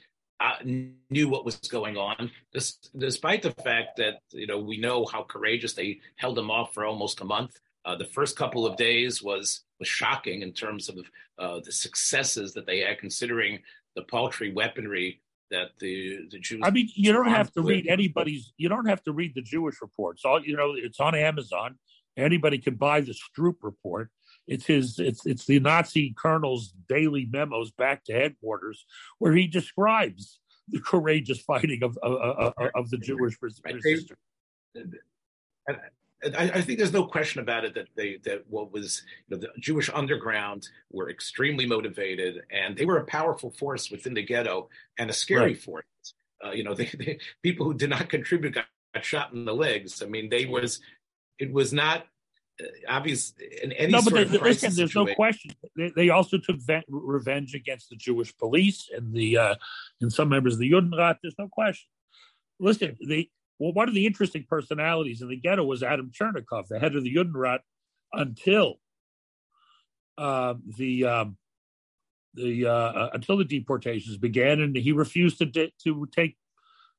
knew 0.63 1.29
what 1.29 1.45
was 1.45 1.57
going 1.57 1.97
on, 1.97 2.31
despite 2.53 3.41
the 3.41 3.51
fact 3.51 3.97
that 3.97 4.19
you 4.31 4.47
know 4.47 4.59
we 4.59 4.77
know 4.77 5.05
how 5.05 5.23
courageous 5.23 5.73
they 5.73 5.99
held 6.15 6.35
them 6.37 6.51
off 6.51 6.73
for 6.73 6.85
almost 6.85 7.21
a 7.21 7.25
month. 7.25 7.59
Uh, 7.83 7.95
the 7.95 8.05
first 8.05 8.37
couple 8.37 8.65
of 8.65 8.77
days 8.77 9.21
was 9.23 9.63
was 9.79 9.87
shocking 9.87 10.41
in 10.41 10.53
terms 10.53 10.89
of 10.89 10.97
uh, 11.39 11.59
the 11.63 11.71
successes 11.71 12.53
that 12.53 12.65
they 12.65 12.79
had, 12.79 12.99
considering 12.99 13.59
the 13.95 14.03
paltry 14.03 14.51
weaponry 14.53 15.21
that 15.49 15.69
the 15.79 16.27
the 16.31 16.39
Jews. 16.39 16.61
I 16.63 16.71
mean, 16.71 16.89
you 16.95 17.11
don't 17.11 17.29
have 17.29 17.51
to 17.53 17.61
with. 17.61 17.69
read 17.69 17.87
anybody's. 17.87 18.53
You 18.57 18.69
don't 18.69 18.87
have 18.87 19.03
to 19.03 19.11
read 19.11 19.35
the 19.35 19.41
Jewish 19.41 19.75
reports. 19.81 20.23
All 20.25 20.43
you 20.43 20.55
know, 20.55 20.73
it's 20.75 20.99
on 20.99 21.15
Amazon. 21.15 21.77
Anybody 22.17 22.57
can 22.57 22.75
buy 22.75 23.01
the 23.01 23.13
Stroop 23.13 23.55
report. 23.61 24.09
It's 24.47 24.65
his. 24.65 24.99
It's 24.99 25.25
it's 25.25 25.45
the 25.45 25.59
Nazi 25.59 26.13
colonel's 26.17 26.73
daily 26.89 27.27
memos 27.31 27.71
back 27.71 28.03
to 28.05 28.13
headquarters, 28.13 28.85
where 29.19 29.33
he 29.33 29.47
describes 29.47 30.39
the 30.67 30.79
courageous 30.79 31.39
fighting 31.41 31.83
of 31.83 31.97
of, 32.01 32.13
of, 32.13 32.53
of 32.75 32.89
the 32.89 32.97
Jewish 32.97 33.37
resistance. 33.41 34.11
I, 36.23 36.51
I, 36.53 36.61
think 36.61 36.77
there's 36.77 36.93
no 36.93 37.05
question 37.05 37.41
about 37.41 37.65
it 37.65 37.73
that 37.75 37.87
they 37.95 38.17
that 38.23 38.43
what 38.47 38.71
was 38.71 39.01
you 39.27 39.35
know, 39.35 39.41
the 39.41 39.49
Jewish 39.59 39.89
underground 39.91 40.67
were 40.91 41.09
extremely 41.09 41.65
motivated 41.65 42.43
and 42.51 42.77
they 42.77 42.85
were 42.85 42.97
a 42.97 43.05
powerful 43.05 43.49
force 43.49 43.89
within 43.89 44.13
the 44.13 44.21
ghetto 44.21 44.69
and 44.99 45.09
a 45.09 45.13
scary 45.13 45.41
right. 45.41 45.61
force. 45.61 45.85
uh, 46.45 46.51
you 46.51 46.63
know, 46.63 46.73
they, 46.75 46.85
they, 46.97 47.19
people 47.41 47.65
who 47.65 47.73
did 47.73 47.89
not 47.89 48.09
contribute 48.09 48.53
got, 48.53 48.65
got, 48.93 49.03
shot 49.03 49.33
in 49.33 49.45
the 49.45 49.53
legs. 49.53 50.03
I 50.03 50.05
mean, 50.05 50.29
they 50.29 50.45
was 50.45 50.79
it 51.39 51.51
was 51.51 51.73
not 51.73 52.05
uh, 52.61 52.67
obvious 52.87 53.33
in 53.63 53.71
any 53.73 53.91
no, 53.91 54.01
but 54.01 54.13
they, 54.13 54.37
listen, 54.37 54.73
there's 54.75 54.95
no 54.95 55.07
question. 55.15 55.51
They, 55.75 55.91
they 55.95 56.09
also 56.09 56.37
took 56.37 56.57
ve- 56.59 56.83
revenge 56.87 57.53
against 57.55 57.89
the 57.89 57.95
Jewish 57.95 58.35
police 58.37 58.89
and 58.95 59.13
the 59.13 59.37
uh, 59.37 59.55
and 60.01 60.11
some 60.11 60.29
members 60.29 60.53
of 60.53 60.59
the 60.59 60.71
Judenrat. 60.71 61.17
There's 61.21 61.35
no 61.39 61.47
question. 61.47 61.89
Listen, 62.59 62.97
the 62.99 63.29
well, 63.59 63.73
one 63.73 63.87
of 63.87 63.95
the 63.95 64.05
interesting 64.05 64.45
personalities 64.47 65.21
in 65.21 65.29
the 65.29 65.35
ghetto 65.35 65.63
was 65.63 65.83
Adam 65.83 66.11
Czerniaków, 66.11 66.67
the 66.67 66.79
head 66.79 66.95
of 66.95 67.03
the 67.03 67.13
Judenrat, 67.13 67.59
until 68.13 68.79
uh, 70.17 70.55
the 70.77 71.05
um, 71.05 71.37
the 72.33 72.65
uh, 72.65 72.71
uh, 72.71 73.09
until 73.13 73.37
the 73.37 73.45
deportations 73.45 74.17
began, 74.17 74.61
and 74.61 74.75
he 74.75 74.91
refused 74.91 75.37
to 75.39 75.45
de- 75.45 75.73
to 75.83 76.07
take 76.11 76.37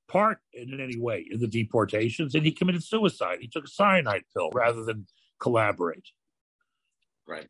part 0.09 0.39
in, 0.53 0.73
in 0.73 0.81
any 0.81 0.99
way 0.99 1.27
in 1.31 1.41
the 1.41 1.47
deportations, 1.47 2.35
and 2.35 2.45
he 2.45 2.53
committed 2.53 2.85
suicide. 2.85 3.39
He 3.41 3.49
took 3.49 3.65
a 3.65 3.71
cyanide 3.71 4.25
pill 4.35 4.51
rather 4.53 4.85
than 4.85 5.07
collaborate. 5.43 6.09
Right. 7.27 7.49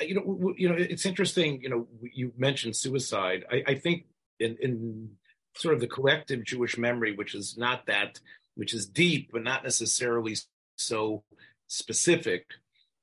You 0.00 0.14
know, 0.14 0.54
you 0.56 0.68
know, 0.68 0.74
it's 0.76 1.06
interesting. 1.06 1.62
You 1.62 1.70
know, 1.70 1.88
you 2.12 2.32
mentioned 2.36 2.76
suicide. 2.76 3.44
I, 3.50 3.62
I 3.72 3.74
think 3.74 4.06
in, 4.38 4.56
in 4.60 5.10
sort 5.54 5.74
of 5.74 5.80
the 5.80 5.86
collective 5.86 6.44
Jewish 6.44 6.76
memory, 6.76 7.16
which 7.16 7.34
is 7.34 7.56
not 7.56 7.86
that, 7.86 8.20
which 8.54 8.74
is 8.74 8.86
deep, 8.86 9.30
but 9.32 9.42
not 9.42 9.64
necessarily 9.64 10.36
so 10.76 11.22
specific. 11.68 12.44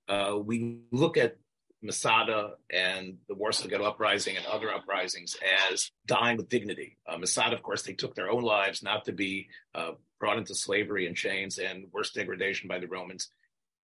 Uh, 0.07 0.37
we 0.43 0.77
look 0.91 1.17
at 1.17 1.37
Masada 1.85 2.53
and 2.71 3.17
the 3.27 3.35
Warsaw 3.35 3.67
Ghetto 3.67 3.83
Uprising 3.85 4.37
and 4.37 4.45
other 4.45 4.73
uprisings 4.73 5.37
as 5.71 5.91
dying 6.05 6.37
with 6.37 6.49
dignity. 6.49 6.97
Uh, 7.07 7.17
Masada, 7.17 7.55
of 7.55 7.63
course, 7.63 7.83
they 7.83 7.93
took 7.93 8.15
their 8.15 8.29
own 8.29 8.43
lives 8.43 8.83
not 8.83 9.05
to 9.05 9.13
be 9.13 9.47
uh, 9.73 9.91
brought 10.19 10.37
into 10.37 10.55
slavery 10.55 11.07
and 11.07 11.15
chains 11.15 11.57
and 11.57 11.87
worse 11.91 12.11
degradation 12.11 12.67
by 12.67 12.79
the 12.79 12.87
Romans. 12.87 13.29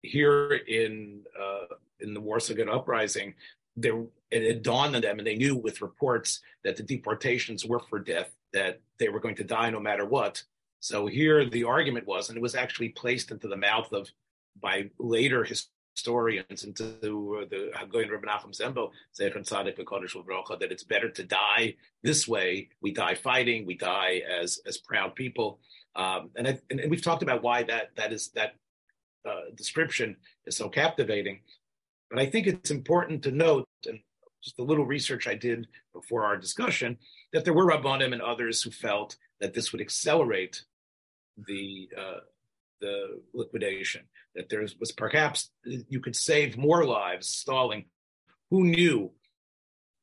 Here 0.02 0.54
in 0.54 1.24
uh, 1.40 1.76
in 2.00 2.14
the 2.14 2.22
Warsaw 2.22 2.56
Ghetto 2.56 2.72
Uprising, 2.72 3.36
there 3.76 4.04
it 4.32 4.48
had 4.48 4.64
dawned 4.64 4.96
on 4.96 5.02
them, 5.02 5.20
and 5.20 5.28
they 5.28 5.36
knew 5.36 5.56
with 5.56 5.82
reports 5.82 6.42
that 6.64 6.78
the 6.78 6.84
deportations 6.84 7.66
were 7.66 7.80
for 7.80 8.00
death, 8.00 8.32
that 8.54 8.80
they 8.98 9.10
were 9.10 9.20
going 9.20 9.36
to 9.36 9.44
die 9.44 9.70
no 9.70 9.80
matter 9.80 10.06
what. 10.06 10.44
So 10.80 11.06
here 11.06 11.48
the 11.48 11.66
argument 11.66 12.08
was, 12.08 12.30
and 12.30 12.38
it 12.38 12.42
was 12.42 12.56
actually 12.56 12.90
placed 12.90 13.30
into 13.30 13.48
the 13.48 13.58
mouth 13.58 13.92
of 13.92 14.10
by 14.60 14.90
later 15.00 15.44
historians 15.96 16.64
into 16.64 16.84
the 17.50 17.72
Hagoyin 17.76 18.10
Rebbe 18.10 18.28
Nachum 18.28 18.52
Ziemba, 18.52 18.90
V'Kodesh 19.20 20.60
that 20.60 20.72
it's 20.72 20.84
better 20.84 21.10
to 21.10 21.24
die 21.24 21.76
this 22.04 22.28
way. 22.28 22.70
We 22.82 22.92
die 22.94 23.16
fighting. 23.16 23.66
We 23.66 23.76
die 23.76 24.22
as 24.30 24.60
as 24.66 24.78
proud 24.78 25.16
people. 25.16 25.60
Um, 25.96 26.30
and, 26.36 26.48
I, 26.48 26.60
and, 26.70 26.80
and 26.80 26.90
we've 26.90 27.02
talked 27.04 27.24
about 27.24 27.44
why 27.44 27.64
that 27.64 27.96
that 27.98 28.14
is 28.14 28.32
that 28.36 28.54
uh, 29.28 29.52
description 29.56 30.18
is 30.46 30.58
so 30.58 30.70
captivating. 30.70 31.42
But 32.10 32.20
I 32.20 32.26
think 32.26 32.48
it's 32.48 32.72
important 32.72 33.24
to 33.24 33.32
note, 33.32 33.68
and 33.88 34.00
just 34.44 34.60
a 34.60 34.64
little 34.64 34.86
research 34.86 35.28
I 35.28 35.36
did 35.36 35.68
before 35.94 36.26
our 36.26 36.38
discussion, 36.38 36.98
that 37.34 37.46
there 37.46 37.54
were 37.54 37.68
Rabbanim 37.68 38.14
and 38.14 38.22
others 38.22 38.62
who 38.62 38.72
felt 38.72 39.18
that 39.40 39.54
this 39.54 39.72
would 39.72 39.82
accelerate 39.82 40.64
the 41.48 41.90
uh, 41.98 42.20
the 42.80 43.22
liquidation 43.34 44.02
that 44.36 44.50
there 44.50 44.66
was 44.80 44.92
perhaps 44.92 45.50
you 45.66 46.00
could 46.00 46.16
save 46.16 46.58
more 46.58 46.86
lives 46.86 47.28
stalling. 47.28 47.86
Who 48.50 48.66
knew? 48.66 49.12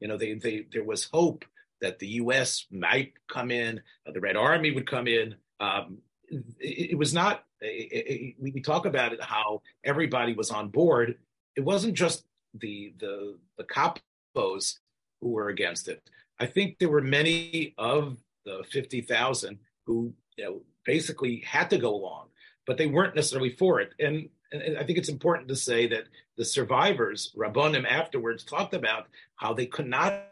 You 0.01 0.09
know, 0.09 0.17
they, 0.17 0.35
they, 0.35 0.67
there 0.73 0.85
was 0.85 1.09
hope 1.13 1.45
that 1.81 1.99
the 1.99 2.09
U.S. 2.09 2.67
might 2.71 3.13
come 3.29 3.51
in, 3.51 3.81
uh, 4.07 4.13
the 4.13 4.21
Red 4.21 4.37
Army 4.37 4.71
would 4.71 4.89
come 4.89 5.07
in. 5.07 5.37
Um, 5.61 5.99
it, 6.29 6.91
it, 6.91 6.99
was 6.99 7.15
not. 7.15 7.45
It, 7.61 7.89
it, 7.93 8.35
we 8.39 8.61
talk 8.61 8.87
about 8.87 9.13
it 9.13 9.23
how 9.23 9.63
everybody 9.85 10.35
was 10.35 10.51
on 10.51 10.69
board. 10.69 11.17
It 11.57 11.63
wasn't 11.63 11.95
just 11.95 12.25
the 12.55 12.95
the 12.99 13.39
the 13.57 13.65
capos 13.65 14.75
who 15.21 15.31
were 15.31 15.49
against 15.49 15.89
it. 15.89 16.03
I 16.39 16.47
think 16.47 16.79
there 16.79 16.89
were 16.89 17.03
many 17.03 17.75
of 17.79 18.17
the 18.45 18.65
fifty 18.71 19.01
thousand 19.01 19.59
who 19.87 20.15
you 20.37 20.45
know 20.45 20.63
basically 20.85 21.43
had 21.47 21.71
to 21.71 21.79
go 21.79 21.95
along 21.95 22.29
but 22.69 22.77
they 22.77 22.87
weren't 22.87 23.17
necessarily 23.17 23.49
for 23.49 23.81
it. 23.81 23.95
And, 23.99 24.29
and 24.53 24.77
I 24.77 24.85
think 24.85 24.99
it's 24.99 25.09
important 25.09 25.49
to 25.49 25.57
say 25.57 25.89
that 25.89 26.05
the 26.37 26.45
survivors, 26.45 27.33
Rabbonim, 27.35 27.91
afterwards 27.91 28.45
talked 28.45 28.75
about 28.75 29.07
how 29.37 29.55
they 29.55 29.65
could 29.65 29.87
not 29.87 30.27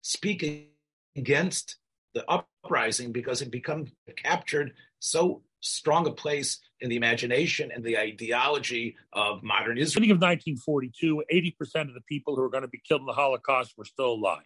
speak 0.00 0.72
against 1.14 1.76
the 2.14 2.24
uprising 2.26 3.12
because 3.12 3.42
it 3.42 3.50
become 3.50 3.84
captured 4.16 4.72
so 4.98 5.42
strong 5.60 6.06
a 6.06 6.10
place 6.10 6.58
in 6.80 6.88
the 6.88 6.96
imagination 6.96 7.70
and 7.74 7.84
the 7.84 7.98
ideology 7.98 8.96
of 9.12 9.42
modern 9.42 9.76
Israel. 9.76 10.00
Beginning 10.00 10.16
of 10.16 10.22
1942, 10.22 11.22
80% 11.30 11.88
of 11.88 11.94
the 11.94 12.00
people 12.08 12.34
who 12.34 12.40
were 12.40 12.48
going 12.48 12.62
to 12.62 12.68
be 12.68 12.80
killed 12.88 13.02
in 13.02 13.06
the 13.06 13.12
Holocaust 13.12 13.74
were 13.76 13.84
still 13.84 14.12
alive. 14.12 14.40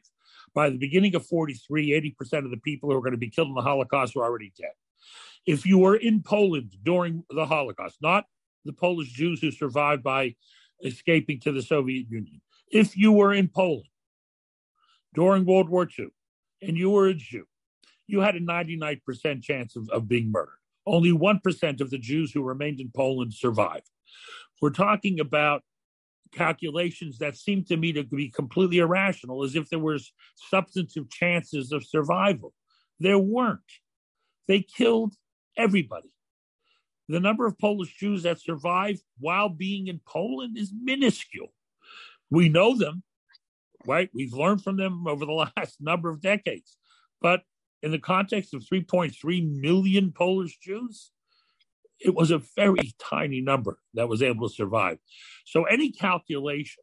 By 0.54 0.70
the 0.70 0.78
beginning 0.78 1.14
of 1.14 1.24
43, 1.24 2.16
80% 2.20 2.44
of 2.44 2.50
the 2.50 2.56
people 2.56 2.88
who 2.88 2.96
were 2.96 3.00
going 3.02 3.12
to 3.12 3.16
be 3.16 3.30
killed 3.30 3.48
in 3.48 3.54
the 3.54 3.62
Holocaust 3.62 4.16
were 4.16 4.24
already 4.24 4.52
dead. 4.58 4.72
If 5.46 5.66
you 5.66 5.78
were 5.78 5.96
in 5.96 6.22
Poland 6.22 6.76
during 6.82 7.24
the 7.30 7.46
Holocaust, 7.46 7.96
not 8.00 8.24
the 8.64 8.72
Polish 8.72 9.12
Jews 9.12 9.40
who 9.40 9.50
survived 9.50 10.02
by 10.02 10.34
escaping 10.84 11.40
to 11.40 11.52
the 11.52 11.62
Soviet 11.62 12.06
Union, 12.08 12.40
if 12.70 12.96
you 12.96 13.12
were 13.12 13.32
in 13.32 13.48
Poland 13.48 13.88
during 15.14 15.44
World 15.44 15.68
War 15.68 15.88
II 15.98 16.08
and 16.62 16.76
you 16.76 16.90
were 16.90 17.08
a 17.08 17.14
Jew, 17.14 17.44
you 18.06 18.20
had 18.20 18.36
a 18.36 18.40
99% 18.40 19.42
chance 19.42 19.76
of, 19.76 19.88
of 19.90 20.08
being 20.08 20.30
murdered. 20.30 20.58
Only 20.86 21.12
1% 21.12 21.80
of 21.80 21.90
the 21.90 21.98
Jews 21.98 22.32
who 22.32 22.42
remained 22.42 22.80
in 22.80 22.90
Poland 22.94 23.34
survived. 23.34 23.88
We're 24.60 24.70
talking 24.70 25.20
about 25.20 25.62
calculations 26.32 27.18
that 27.18 27.36
seem 27.36 27.64
to 27.64 27.76
me 27.76 27.92
to 27.92 28.04
be 28.04 28.30
completely 28.30 28.78
irrational, 28.78 29.44
as 29.44 29.54
if 29.54 29.68
there 29.68 29.78
was 29.78 30.12
substantive 30.50 31.10
chances 31.10 31.72
of 31.72 31.84
survival. 31.84 32.52
There 32.98 33.18
weren't. 33.18 33.60
They 34.48 34.62
killed 34.62 35.14
everybody. 35.56 36.10
The 37.08 37.20
number 37.20 37.46
of 37.46 37.58
Polish 37.58 37.94
Jews 37.96 38.22
that 38.22 38.40
survive 38.40 39.00
while 39.18 39.48
being 39.48 39.88
in 39.88 40.00
Poland 40.06 40.56
is 40.56 40.72
minuscule. 40.72 41.52
We 42.30 42.48
know 42.48 42.76
them, 42.76 43.02
right? 43.86 44.08
We've 44.14 44.32
learned 44.32 44.62
from 44.62 44.76
them 44.76 45.06
over 45.06 45.26
the 45.26 45.32
last 45.56 45.80
number 45.80 46.08
of 46.08 46.20
decades. 46.20 46.76
But 47.20 47.42
in 47.82 47.90
the 47.90 47.98
context 47.98 48.54
of 48.54 48.62
3.3 48.62 49.60
million 49.60 50.12
Polish 50.12 50.58
Jews, 50.58 51.10
it 52.00 52.14
was 52.14 52.30
a 52.30 52.42
very 52.56 52.92
tiny 52.98 53.40
number 53.40 53.78
that 53.94 54.08
was 54.08 54.22
able 54.22 54.48
to 54.48 54.54
survive. 54.54 54.98
So 55.44 55.64
any 55.64 55.92
calculation 55.92 56.82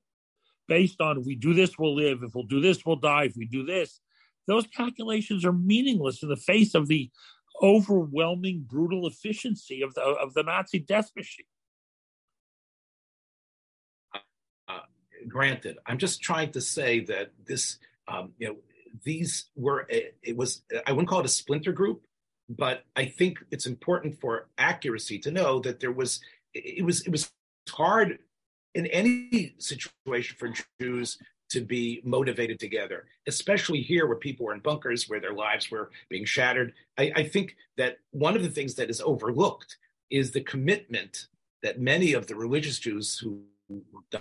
based 0.67 1.01
on 1.01 1.17
if 1.17 1.25
we 1.25 1.36
do 1.36 1.53
this, 1.53 1.77
we'll 1.77 1.95
live, 1.95 2.23
if 2.23 2.36
we'll 2.36 2.45
do 2.45 2.62
this, 2.62 2.86
we'll 2.86 2.95
die, 2.95 3.23
if 3.23 3.36
we 3.36 3.45
do 3.45 3.65
this, 3.65 3.99
those 4.47 4.67
calculations 4.67 5.43
are 5.43 5.51
meaningless 5.51 6.23
in 6.23 6.29
the 6.29 6.38
face 6.38 6.75
of 6.75 6.88
the 6.88 7.10
overwhelming 7.61 8.65
brutal 8.67 9.07
efficiency 9.07 9.81
of 9.81 9.93
the 9.93 10.01
of 10.01 10.33
the 10.33 10.43
Nazi 10.43 10.79
death 10.79 11.11
machine. 11.15 11.45
Uh, 14.67 14.79
granted, 15.27 15.77
I'm 15.85 15.97
just 15.97 16.21
trying 16.21 16.51
to 16.51 16.61
say 16.61 17.01
that 17.01 17.31
this, 17.45 17.77
um, 18.07 18.33
you 18.37 18.47
know, 18.47 18.55
these 19.03 19.49
were 19.55 19.87
it 19.89 20.35
was 20.35 20.63
I 20.85 20.91
wouldn't 20.91 21.09
call 21.09 21.19
it 21.19 21.25
a 21.25 21.29
splinter 21.29 21.71
group, 21.71 22.05
but 22.49 22.83
I 22.95 23.05
think 23.05 23.39
it's 23.51 23.65
important 23.65 24.19
for 24.19 24.49
accuracy 24.57 25.19
to 25.19 25.31
know 25.31 25.59
that 25.59 25.79
there 25.79 25.91
was 25.91 26.19
it 26.53 26.83
was 26.83 27.01
it 27.05 27.11
was 27.11 27.31
hard 27.69 28.19
in 28.73 28.87
any 28.87 29.55
situation 29.59 30.35
for 30.39 30.53
Jews 30.79 31.17
to 31.49 31.62
be 31.62 32.01
motivated 32.03 32.59
together, 32.59 33.05
especially 33.27 33.81
here 33.81 34.07
where 34.07 34.17
people 34.17 34.45
were 34.45 34.53
in 34.53 34.59
bunkers, 34.59 35.09
where 35.09 35.19
their 35.19 35.33
lives 35.33 35.69
were 35.71 35.91
being 36.07 36.25
shattered. 36.25 36.73
I, 36.97 37.12
I, 37.15 37.23
think 37.23 37.55
that 37.77 37.97
one 38.12 38.35
of 38.35 38.43
the 38.43 38.49
things 38.49 38.75
that 38.75 38.89
is 38.89 39.01
overlooked 39.01 39.77
is 40.12 40.31
the 40.31 40.41
commitment 40.41 41.27
that 41.63 41.79
many 41.79 42.13
of 42.13 42.27
the 42.27 42.35
religious 42.35 42.79
Jews 42.79 43.17
who 43.17 43.41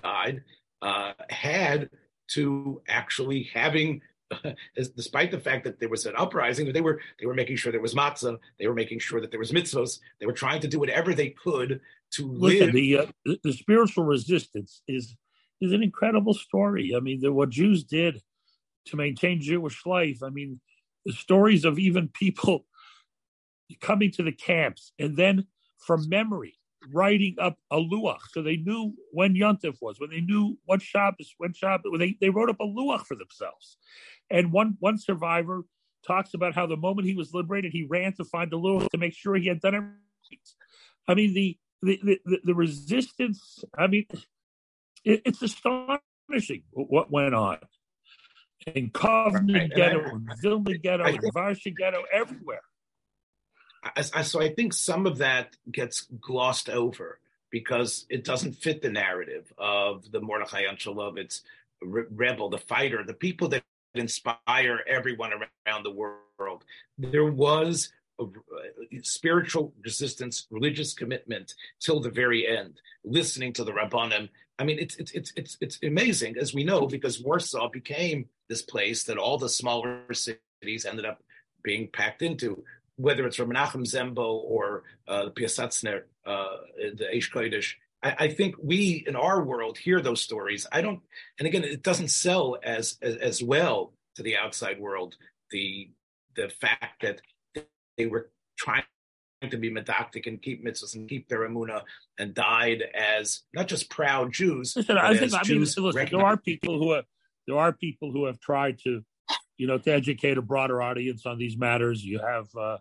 died 0.03 0.43
uh, 0.83 1.12
had 1.31 1.91
to 2.29 2.83
actually 2.88 3.51
having. 3.55 4.01
Despite 4.77 5.31
the 5.31 5.41
fact 5.41 5.64
that 5.64 5.81
there 5.81 5.88
was 5.88 6.05
an 6.05 6.14
uprising, 6.17 6.71
they 6.71 6.83
were 6.83 7.01
they 7.19 7.25
were 7.25 7.35
making 7.35 7.57
sure 7.57 7.73
there 7.73 7.81
was 7.81 7.95
matzah, 7.95 8.38
they 8.59 8.67
were 8.67 8.75
making 8.75 8.99
sure 8.99 9.23
that 9.23 9.31
there 9.31 9.41
was 9.41 9.53
mitzvos, 9.53 10.01
they 10.21 10.27
were 10.27 10.35
trying 10.35 10.61
to 10.61 10.69
do 10.69 10.79
whatever 10.79 11.14
they 11.14 11.31
could 11.31 11.81
to 12.11 12.27
Listen, 12.27 12.67
live. 12.67 12.75
The, 12.75 12.99
uh, 12.99 13.35
the 13.43 13.53
spiritual 13.53 14.05
resistance 14.05 14.83
is 14.87 15.17
is 15.61 15.73
an 15.73 15.83
incredible 15.83 16.35
story. 16.35 16.94
I 16.97 17.01
mean, 17.01 17.21
the, 17.21 17.33
what 17.33 17.51
Jews 17.51 17.85
did 17.85 18.21
to 18.87 18.97
maintain 18.97 19.40
Jewish 19.40 19.85
life. 19.87 20.23
I 20.23 20.31
mean, 20.31 20.61
the 21.05 21.12
stories 21.12 21.64
of 21.64 21.79
even 21.79 22.09
people 22.09 22.66
coming 23.81 24.11
to 24.12 24.23
the 24.23 24.33
camps 24.33 24.92
and 24.99 25.16
then 25.16 25.47
from 25.79 26.09
memory 26.09 26.59
writing 26.92 27.35
up 27.40 27.59
a 27.71 27.77
luach, 27.77 28.21
so 28.31 28.42
they 28.42 28.57
knew 28.57 28.94
when 29.12 29.35
Yontif 29.35 29.77
was, 29.81 29.99
when 29.99 30.11
they 30.11 30.21
knew 30.21 30.57
what 30.64 30.81
Shabbos, 30.81 31.35
when 31.38 31.53
Shabbos, 31.53 31.92
they, 31.99 32.16
they 32.21 32.31
wrote 32.31 32.51
up 32.51 32.61
a 32.61 32.64
luach 32.64 33.05
for 33.05 33.16
themselves. 33.16 33.77
And 34.31 34.53
one 34.53 34.77
one 34.81 34.99
survivor 34.99 35.64
talks 36.07 36.35
about 36.35 36.55
how 36.55 36.66
the 36.66 36.77
moment 36.77 37.09
he 37.09 37.14
was 37.14 37.35
liberated, 37.35 37.73
he 37.73 37.85
ran 37.85 38.12
to 38.14 38.25
find 38.25 38.51
the 38.51 38.59
luach 38.59 38.88
to 38.90 38.99
make 38.99 39.14
sure 39.14 39.35
he 39.35 39.49
had 39.49 39.61
done 39.61 39.75
it. 40.31 40.38
I 41.09 41.14
mean, 41.14 41.35
the 41.35 41.59
the 41.83 42.21
the, 42.25 42.40
the 42.44 42.55
resistance. 42.55 43.64
I 43.77 43.87
mean, 43.88 44.07
it, 45.05 45.23
it's 45.25 45.43
astonishing 45.43 46.63
what 46.73 47.11
went 47.11 47.35
on 47.35 47.59
in 48.75 48.91
Kovno 48.91 49.55
right. 49.55 49.71
ghetto, 49.75 50.05
I, 50.05 50.11
in 50.11 50.29
Vilna 50.43 50.79
ghetto, 50.79 51.05
in 51.05 51.21
Varsha 51.35 51.75
ghetto, 51.75 52.03
everywhere. 52.13 52.61
I, 53.83 54.05
I, 54.15 54.23
so 54.23 54.41
I 54.41 54.53
think 54.55 54.73
some 54.73 55.07
of 55.07 55.19
that 55.19 55.57
gets 55.71 56.07
glossed 56.21 56.69
over 56.69 57.21
because 57.51 58.07
it 58.11 58.25
doesn't 58.25 58.55
fit 58.55 58.83
the 58.83 58.91
narrative 58.91 59.53
of 59.57 60.11
the 60.11 60.21
Mordechai 60.21 60.65
Anielewicz 60.65 61.43
rebel, 61.81 62.51
the 62.51 62.59
fighter, 62.59 63.05
the 63.05 63.15
people 63.15 63.49
that 63.49 63.63
inspire 63.95 64.81
everyone 64.87 65.33
around 65.33 65.85
the 65.85 65.91
world. 65.91 66.65
There 66.99 67.31
was 67.31 67.93
a, 68.21 68.25
uh, 68.25 68.27
spiritual 69.03 69.73
resistance, 69.83 70.47
religious 70.51 70.93
commitment 70.93 71.55
till 71.81 72.01
the 72.01 72.11
very 72.11 72.47
end, 72.47 72.81
listening 73.05 73.53
to 73.55 73.65
the 73.65 73.73
Rabbanim. 73.73 74.29
I 74.59 74.64
mean, 74.64 74.79
it's, 74.79 74.97
it's, 74.97 75.12
it's, 75.12 75.33
it's, 75.37 75.59
it's 75.61 75.79
amazing, 75.83 76.37
as 76.38 76.53
we 76.53 76.64
know, 76.64 76.87
because 76.87 77.23
Warsaw 77.23 77.68
became 77.71 78.29
this 78.49 78.62
place 78.62 79.05
that 79.05 79.18
all 79.18 79.38
the 79.38 79.49
smaller 79.49 80.03
cities 80.12 80.85
ended 80.85 81.05
up 81.05 81.23
being 81.62 81.88
packed 81.92 82.23
into, 82.23 82.64
whether 82.97 83.27
it's 83.27 83.37
from 83.37 83.51
Menachem 83.51 83.85
Ziemba 83.85 84.18
or 84.18 84.83
uh, 85.07 85.27
Piaseczner, 85.31 86.03
uh, 86.27 86.57
the 86.77 87.07
Eish. 87.14 87.75
I, 88.03 88.14
I, 88.18 88.29
think 88.29 88.57
we 88.62 89.05
in 89.07 89.16
our 89.16 89.42
world 89.42 89.79
hear 89.79 90.01
those 90.01 90.23
stories. 90.23 90.66
I 90.73 90.83
don't, 90.83 91.01
and 91.38 91.47
again, 91.47 91.64
it 91.64 91.83
doesn't 91.83 92.09
sell 92.09 92.59
as, 92.62 92.97
as, 93.03 93.16
as 93.16 93.42
well 93.42 93.92
to 94.16 94.23
the 94.23 94.37
outside 94.37 94.81
world. 94.81 95.16
The 95.51 95.90
the 96.38 96.49
fact 96.49 97.03
that 97.03 97.21
they 97.97 98.07
were 98.07 98.31
trying 98.57 98.85
to 99.46 99.57
be 99.57 99.70
medactic 99.70 100.27
and 100.27 100.42
keep 100.42 100.64
mitzvahs 100.64 100.94
and 100.96 101.09
keep 101.09 101.29
their 101.29 101.48
emuna 101.48 101.83
and 102.18 102.35
died 102.35 102.83
as 102.94 103.42
not 103.55 103.68
just 103.68 103.88
proud 103.88 104.33
Jews. 104.33 104.74
Listen, 104.77 104.98
I 104.98 105.16
think 105.16 105.33
I 105.33 105.42
mean, 105.48 105.61
listen, 105.61 105.90
there 105.92 106.24
are 106.24 106.37
people 106.37 106.79
who 106.79 106.92
have 106.92 107.05
there 107.46 107.59
are 107.59 107.72
people 107.72 108.12
who 108.12 108.27
have 108.27 108.40
tried 108.40 108.79
to, 108.85 109.03
you 109.57 109.66
know, 109.66 109.79
to 109.79 109.92
educate 109.92 110.38
a 110.38 110.42
broader 110.42 110.83
audience 110.83 111.24
on 111.24 111.38
these 111.38 111.57
matters. 111.57 112.05
You 112.05 112.18
have 112.18 112.48
uh, 112.59 112.79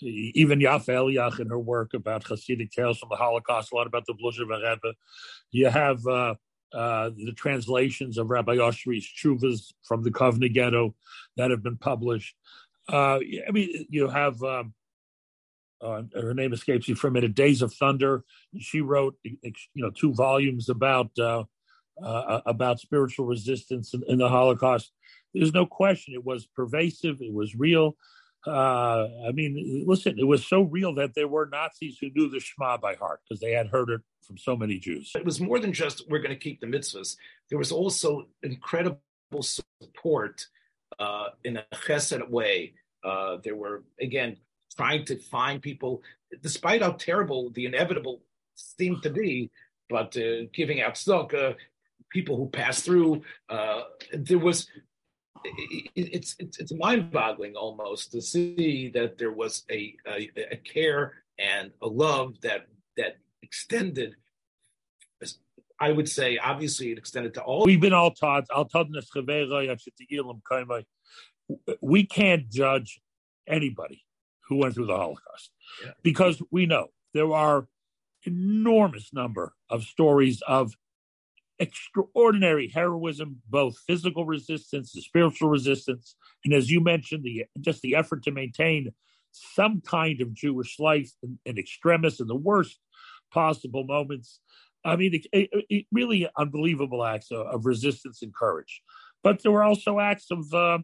even 0.00 0.60
Yaffa 0.60 0.88
Eliach 0.88 1.40
in 1.40 1.48
her 1.48 1.58
work 1.58 1.92
about 1.92 2.24
Hasidic 2.24 2.70
tales 2.70 2.98
from 2.98 3.08
the 3.10 3.16
Holocaust, 3.16 3.72
a 3.72 3.74
lot 3.74 3.86
about 3.86 4.04
the 4.06 4.14
Bluzher 4.14 4.48
Rebbe. 4.48 4.94
You 5.50 5.68
have 5.68 6.06
uh, 6.06 6.34
uh, 6.72 7.10
the 7.16 7.32
translations 7.36 8.16
of 8.16 8.30
Rabbi 8.30 8.56
Oshry's 8.56 9.06
Chuvas 9.06 9.72
from 9.82 10.02
the 10.02 10.10
Kovno 10.10 10.52
Ghetto 10.52 10.94
that 11.36 11.50
have 11.50 11.62
been 11.62 11.78
published. 11.78 12.36
Uh, 12.88 13.18
I 13.48 13.50
mean, 13.50 13.86
you 13.90 14.08
have 14.08 14.40
um, 14.42 14.72
uh, 15.80 16.02
her 16.14 16.34
name 16.34 16.52
escapes 16.52 16.88
me 16.88 16.94
for 16.94 17.08
a 17.08 17.10
minute. 17.10 17.34
Days 17.34 17.62
of 17.62 17.72
Thunder. 17.74 18.24
She 18.58 18.80
wrote, 18.80 19.16
you 19.22 19.52
know, 19.74 19.90
two 19.90 20.14
volumes 20.14 20.68
about 20.68 21.10
uh, 21.18 21.44
uh, 22.02 22.40
about 22.46 22.80
spiritual 22.80 23.26
resistance 23.26 23.94
in, 23.94 24.02
in, 24.08 24.18
the 24.18 24.28
Holocaust. 24.28 24.92
There's 25.34 25.54
no 25.54 25.66
question 25.66 26.14
it 26.14 26.24
was 26.24 26.46
pervasive, 26.46 27.20
it 27.20 27.32
was 27.32 27.54
real. 27.54 27.96
Uh, 28.46 29.08
I 29.26 29.32
mean, 29.32 29.84
listen, 29.86 30.18
it 30.18 30.26
was 30.26 30.46
so 30.46 30.62
real 30.62 30.94
that 30.94 31.14
there 31.14 31.26
were 31.26 31.48
Nazis 31.50 31.98
who 32.00 32.10
knew 32.14 32.30
the 32.30 32.38
Shema 32.38 32.76
by 32.76 32.94
heart 32.94 33.20
because 33.28 33.40
they 33.40 33.50
had 33.50 33.68
heard 33.68 33.90
it 33.90 34.00
from 34.22 34.38
so 34.38 34.56
many 34.56 34.78
Jews. 34.78 35.12
It 35.16 35.24
was 35.24 35.40
more 35.40 35.58
than 35.58 35.72
just 35.72 36.08
we're 36.08 36.20
going 36.20 36.30
to 36.30 36.36
keep 36.36 36.60
the 36.60 36.66
mitzvahs. 36.66 37.16
There 37.48 37.58
was 37.58 37.72
also 37.72 38.28
incredible 38.42 39.00
support 39.40 40.46
uh, 40.98 41.28
in 41.44 41.56
a 41.56 41.64
chesed 41.74 42.28
way. 42.28 42.74
Uh, 43.04 43.38
there 43.42 43.56
were 43.56 43.84
again 44.00 44.36
trying 44.76 45.04
to 45.06 45.18
find 45.18 45.62
people, 45.62 46.02
despite 46.42 46.82
how 46.82 46.92
terrible 46.92 47.50
the 47.50 47.66
inevitable 47.66 48.22
seemed 48.54 49.02
to 49.02 49.10
be, 49.10 49.50
but 49.88 50.16
uh, 50.16 50.44
giving 50.52 50.80
out 50.80 50.94
tzedakah, 50.94 51.54
people 52.10 52.36
who 52.36 52.48
pass 52.48 52.82
through. 52.82 53.22
Uh, 53.48 53.82
there 54.12 54.38
was 54.38 54.68
it, 55.44 55.90
it's 55.94 56.36
it's, 56.38 56.58
it's 56.58 56.72
mind-boggling 56.74 57.54
almost 57.54 58.12
to 58.12 58.20
see 58.20 58.90
that 58.94 59.18
there 59.18 59.32
was 59.32 59.64
a, 59.70 59.94
a, 60.06 60.30
a 60.52 60.56
care 60.56 61.12
and 61.38 61.70
a 61.82 61.86
love 61.86 62.40
that 62.42 62.66
that 62.96 63.18
extended. 63.42 64.16
I 65.78 65.92
would 65.92 66.08
say, 66.08 66.38
obviously, 66.38 66.90
it 66.90 66.96
extended 66.96 67.34
to 67.34 67.42
all. 67.42 67.66
We've 67.66 67.78
been 67.78 67.92
all 67.92 68.12
taught. 68.12 68.46
We 71.82 72.06
can't 72.06 72.48
judge 72.48 73.00
anybody 73.46 74.05
who 74.48 74.56
went 74.56 74.74
through 74.74 74.86
the 74.86 74.96
Holocaust 74.96 75.50
yeah. 75.84 75.92
because 76.02 76.42
we 76.50 76.66
know 76.66 76.88
there 77.14 77.32
are 77.32 77.66
enormous 78.24 79.12
number 79.12 79.54
of 79.70 79.82
stories 79.82 80.42
of 80.46 80.74
extraordinary 81.58 82.68
heroism, 82.68 83.40
both 83.48 83.78
physical 83.86 84.26
resistance 84.26 84.94
and 84.94 85.02
spiritual 85.02 85.48
resistance, 85.48 86.16
and 86.44 86.52
as 86.52 86.70
you 86.70 86.80
mentioned, 86.80 87.24
the 87.24 87.44
just 87.60 87.82
the 87.82 87.94
effort 87.94 88.22
to 88.24 88.30
maintain 88.30 88.92
some 89.32 89.80
kind 89.80 90.20
of 90.20 90.34
Jewish 90.34 90.78
life 90.78 91.12
in, 91.22 91.38
in 91.44 91.58
extremis 91.58 92.20
in 92.20 92.26
the 92.26 92.36
worst 92.36 92.78
possible 93.30 93.84
moments. 93.84 94.40
I 94.84 94.96
mean, 94.96 95.14
it, 95.14 95.26
it, 95.32 95.66
it 95.68 95.86
really 95.92 96.28
unbelievable 96.38 97.04
acts 97.04 97.30
of, 97.30 97.46
of, 97.46 97.66
resistance 97.66 98.22
and 98.22 98.34
courage. 98.34 98.82
But 99.22 99.42
there 99.42 99.50
were 99.50 99.64
also 99.64 99.98
acts 99.98 100.30
of 100.30 100.52
uh, 100.54 100.78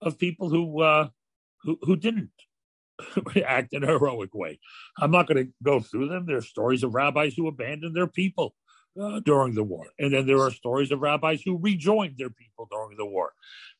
of 0.00 0.18
people 0.18 0.48
who 0.48 0.80
uh, 0.80 1.08
who, 1.62 1.78
who 1.82 1.96
didn't 1.96 2.30
act 3.46 3.72
in 3.72 3.84
a 3.84 3.88
heroic 3.88 4.34
way. 4.34 4.58
I'm 5.00 5.10
not 5.10 5.26
going 5.26 5.46
to 5.46 5.52
go 5.62 5.80
through 5.80 6.08
them. 6.08 6.26
There 6.26 6.36
are 6.36 6.42
stories 6.42 6.82
of 6.82 6.94
rabbis 6.94 7.34
who 7.34 7.48
abandoned 7.48 7.96
their 7.96 8.06
people 8.06 8.54
uh, 9.00 9.20
during 9.20 9.54
the 9.54 9.64
war. 9.64 9.86
And 9.98 10.12
then 10.12 10.26
there 10.26 10.40
are 10.40 10.50
stories 10.50 10.92
of 10.92 11.00
rabbis 11.00 11.42
who 11.42 11.58
rejoined 11.58 12.16
their 12.18 12.30
people 12.30 12.68
during 12.70 12.96
the 12.96 13.06
war. 13.06 13.32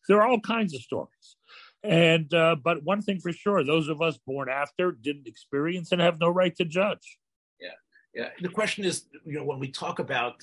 There 0.09 0.20
are 0.20 0.29
all 0.29 0.40
kinds 0.40 0.74
of 0.74 0.81
stories. 0.83 1.37
And 1.83 2.33
uh, 2.33 2.57
but 2.57 2.83
one 2.83 3.03
thing 3.03 3.20
for 3.20 3.33
sure, 3.33 3.62
those 3.62 3.88
of 3.88 4.00
us 4.00 4.18
born 4.27 4.48
after 4.48 4.90
didn't 4.90 5.27
experience 5.27 5.92
and 5.92 6.00
have 6.00 6.18
no 6.18 6.29
right 6.29 6.57
to 6.57 6.64
judge. 6.64 7.18
Yeah, 7.61 7.68
yeah. 8.14 8.29
The 8.40 8.48
question 8.48 8.87
is, 8.87 9.05
you 9.27 9.38
know, 9.38 9.44
when 9.44 9.59
we 9.59 9.70
talk 9.70 9.98
about 9.98 10.42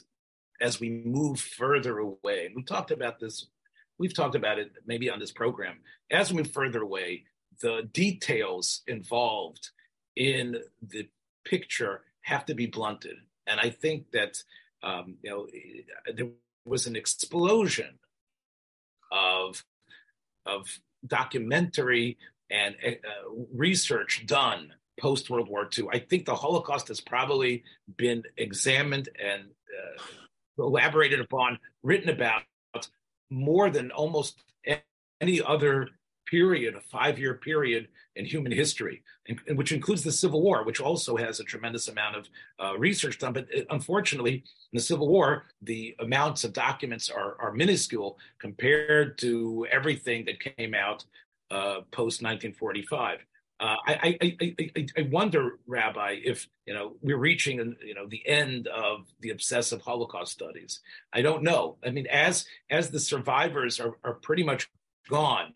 as 0.61 0.79
we 0.79 0.89
move 1.03 1.39
further 1.39 1.97
away, 1.97 2.51
we 2.55 2.63
talked 2.63 2.91
about 2.91 3.19
this. 3.19 3.47
We've 3.97 4.13
talked 4.13 4.35
about 4.35 4.59
it 4.59 4.71
maybe 4.85 5.09
on 5.09 5.19
this 5.19 5.31
program. 5.31 5.79
As 6.11 6.31
we 6.31 6.37
move 6.37 6.51
further 6.51 6.81
away, 6.81 7.23
the 7.61 7.89
details 7.93 8.81
involved 8.87 9.69
in 10.15 10.57
the 10.81 11.07
picture 11.45 12.01
have 12.21 12.45
to 12.45 12.53
be 12.53 12.67
blunted, 12.67 13.17
and 13.47 13.59
I 13.59 13.69
think 13.69 14.11
that 14.11 14.43
um, 14.83 15.15
you 15.21 15.29
know, 15.29 15.47
there 16.13 16.29
was 16.65 16.87
an 16.87 16.95
explosion 16.95 17.99
of 19.11 19.63
of 20.45 20.67
documentary 21.05 22.17
and 22.49 22.75
uh, 22.85 22.91
research 23.53 24.25
done 24.25 24.73
post 24.99 25.29
World 25.29 25.49
War 25.49 25.67
II. 25.75 25.87
I 25.91 25.99
think 25.99 26.25
the 26.25 26.35
Holocaust 26.35 26.87
has 26.89 26.99
probably 26.99 27.63
been 27.97 28.23
examined 28.37 29.09
and 29.23 29.43
uh, 29.43 30.63
elaborated 30.63 31.19
upon, 31.19 31.57
written 31.81 32.09
about 32.09 32.43
more 33.29 33.69
than 33.69 33.91
almost 33.91 34.43
any 35.21 35.41
other 35.41 35.89
period, 36.31 36.75
a 36.75 36.79
five 36.79 37.19
year 37.19 37.35
period 37.35 37.89
in 38.15 38.25
human 38.25 38.51
history, 38.51 39.03
which 39.49 39.73
includes 39.73 40.03
the 40.03 40.11
Civil 40.11 40.41
War, 40.41 40.63
which 40.63 40.79
also 40.79 41.17
has 41.17 41.39
a 41.39 41.43
tremendous 41.43 41.89
amount 41.89 42.15
of 42.15 42.29
uh, 42.63 42.77
research 42.77 43.19
done. 43.19 43.33
But 43.33 43.47
it, 43.51 43.67
uh, 43.69 43.75
unfortunately, 43.75 44.35
in 44.35 44.77
the 44.77 44.79
Civil 44.79 45.09
War, 45.09 45.45
the 45.61 45.95
amounts 45.99 46.43
of 46.45 46.53
documents 46.53 47.09
are, 47.09 47.35
are 47.39 47.53
minuscule 47.53 48.17
compared 48.39 49.17
to 49.19 49.67
everything 49.69 50.25
that 50.25 50.39
came 50.39 50.73
out 50.73 51.03
uh, 51.51 51.81
post 51.91 52.23
1945. 52.23 53.19
Uh, 53.59 53.75
I, 53.85 54.17
I, 54.19 54.37
I, 54.41 54.87
I, 54.97 55.01
wonder, 55.11 55.59
Rabbi, 55.67 56.15
if 56.23 56.47
you 56.65 56.73
know 56.73 56.95
we're 57.03 57.17
reaching 57.17 57.75
you 57.85 57.93
know 57.93 58.07
the 58.07 58.27
end 58.27 58.67
of 58.67 59.05
the 59.19 59.29
obsessive 59.29 59.81
Holocaust 59.81 60.31
studies. 60.31 60.79
I 61.13 61.21
don't 61.21 61.43
know. 61.43 61.77
I 61.85 61.91
mean, 61.91 62.07
as 62.07 62.45
as 62.71 62.89
the 62.89 62.99
survivors 62.99 63.79
are, 63.79 63.97
are 64.03 64.15
pretty 64.15 64.41
much 64.41 64.67
gone, 65.09 65.53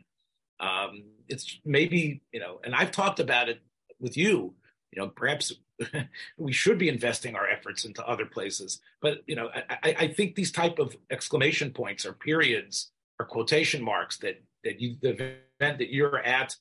um, 0.59 1.03
it's 1.27 1.59
maybe 1.65 2.21
you 2.31 2.39
know, 2.39 2.59
and 2.63 2.75
I've 2.75 2.91
talked 2.91 3.19
about 3.19 3.49
it 3.49 3.61
with 3.99 4.17
you. 4.17 4.53
You 4.91 5.01
know, 5.01 5.09
perhaps 5.09 5.53
we 6.37 6.53
should 6.53 6.77
be 6.77 6.89
investing 6.89 7.35
our 7.35 7.47
efforts 7.47 7.85
into 7.85 8.05
other 8.07 8.25
places. 8.25 8.79
But 9.01 9.19
you 9.27 9.35
know, 9.35 9.49
I, 9.69 9.95
I 9.99 10.07
think 10.07 10.35
these 10.35 10.51
type 10.51 10.79
of 10.79 10.95
exclamation 11.11 11.71
points 11.71 12.05
or 12.05 12.13
periods 12.13 12.91
or 13.19 13.25
quotation 13.25 13.83
marks 13.83 14.17
that 14.19 14.41
that 14.63 14.79
you 14.79 14.97
the 15.01 15.37
event 15.59 15.79
that 15.79 15.93
you're 15.93 16.19
at 16.19 16.55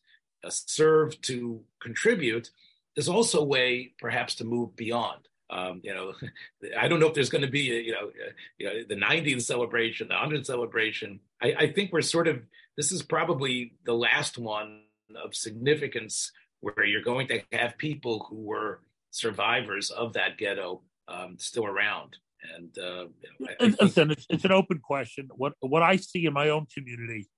uh, 0.45 0.51
serve 0.51 1.21
to 1.23 1.63
contribute 1.81 2.51
is 2.97 3.09
also 3.09 3.41
a 3.41 3.45
way 3.45 3.93
perhaps 3.99 4.37
to 4.37 4.45
move 4.45 4.77
beyond. 4.77 5.29
Um, 5.51 5.81
you 5.83 5.95
know, 5.95 6.15
I 6.79 6.89
don't 6.89 7.01
know 7.01 7.09
if 7.09 7.15
there's 7.15 7.31
going 7.31 7.43
to 7.45 7.51
be, 7.51 7.71
a, 7.71 7.81
you 7.81 7.93
know, 7.93 8.09
a, 8.09 8.33
you 8.59 8.67
know, 8.67 8.85
the 8.89 8.97
90th 8.97 9.43
celebration, 9.43 10.09
the 10.09 10.15
100th 10.15 10.47
celebration. 10.47 11.21
I, 11.43 11.55
I 11.59 11.73
think 11.73 11.93
we're 11.93 12.03
sort 12.03 12.29
of, 12.29 12.43
this 12.77 12.93
is 12.93 13.03
probably 13.03 13.75
the 13.85 13.95
last 13.95 14.39
one 14.39 14.83
of 15.23 15.35
significance 15.35 16.33
where 16.61 16.85
you're 16.85 17.03
going 17.03 17.29
to 17.29 17.43
have 17.53 17.77
people 17.79 18.27
who 18.29 18.43
were 18.43 18.81
survivors 19.11 19.91
of 19.91 20.15
that 20.15 20.39
ghetto 20.39 20.83
um, 21.09 21.37
still 21.39 21.67
around. 21.67 22.17
And 22.57 22.77
uh, 22.79 23.05
I, 23.47 23.53
I 23.53 23.57
think... 23.59 23.81
listen, 23.81 24.11
it's, 24.11 24.27
it's, 24.29 24.45
an 24.45 24.53
open 24.53 24.79
question. 24.79 25.29
What 25.35 25.55
what 25.61 25.83
I 25.83 25.97
see 25.97 26.27
in 26.27 26.35
my 26.35 26.51
own 26.51 26.67
community, 26.73 27.29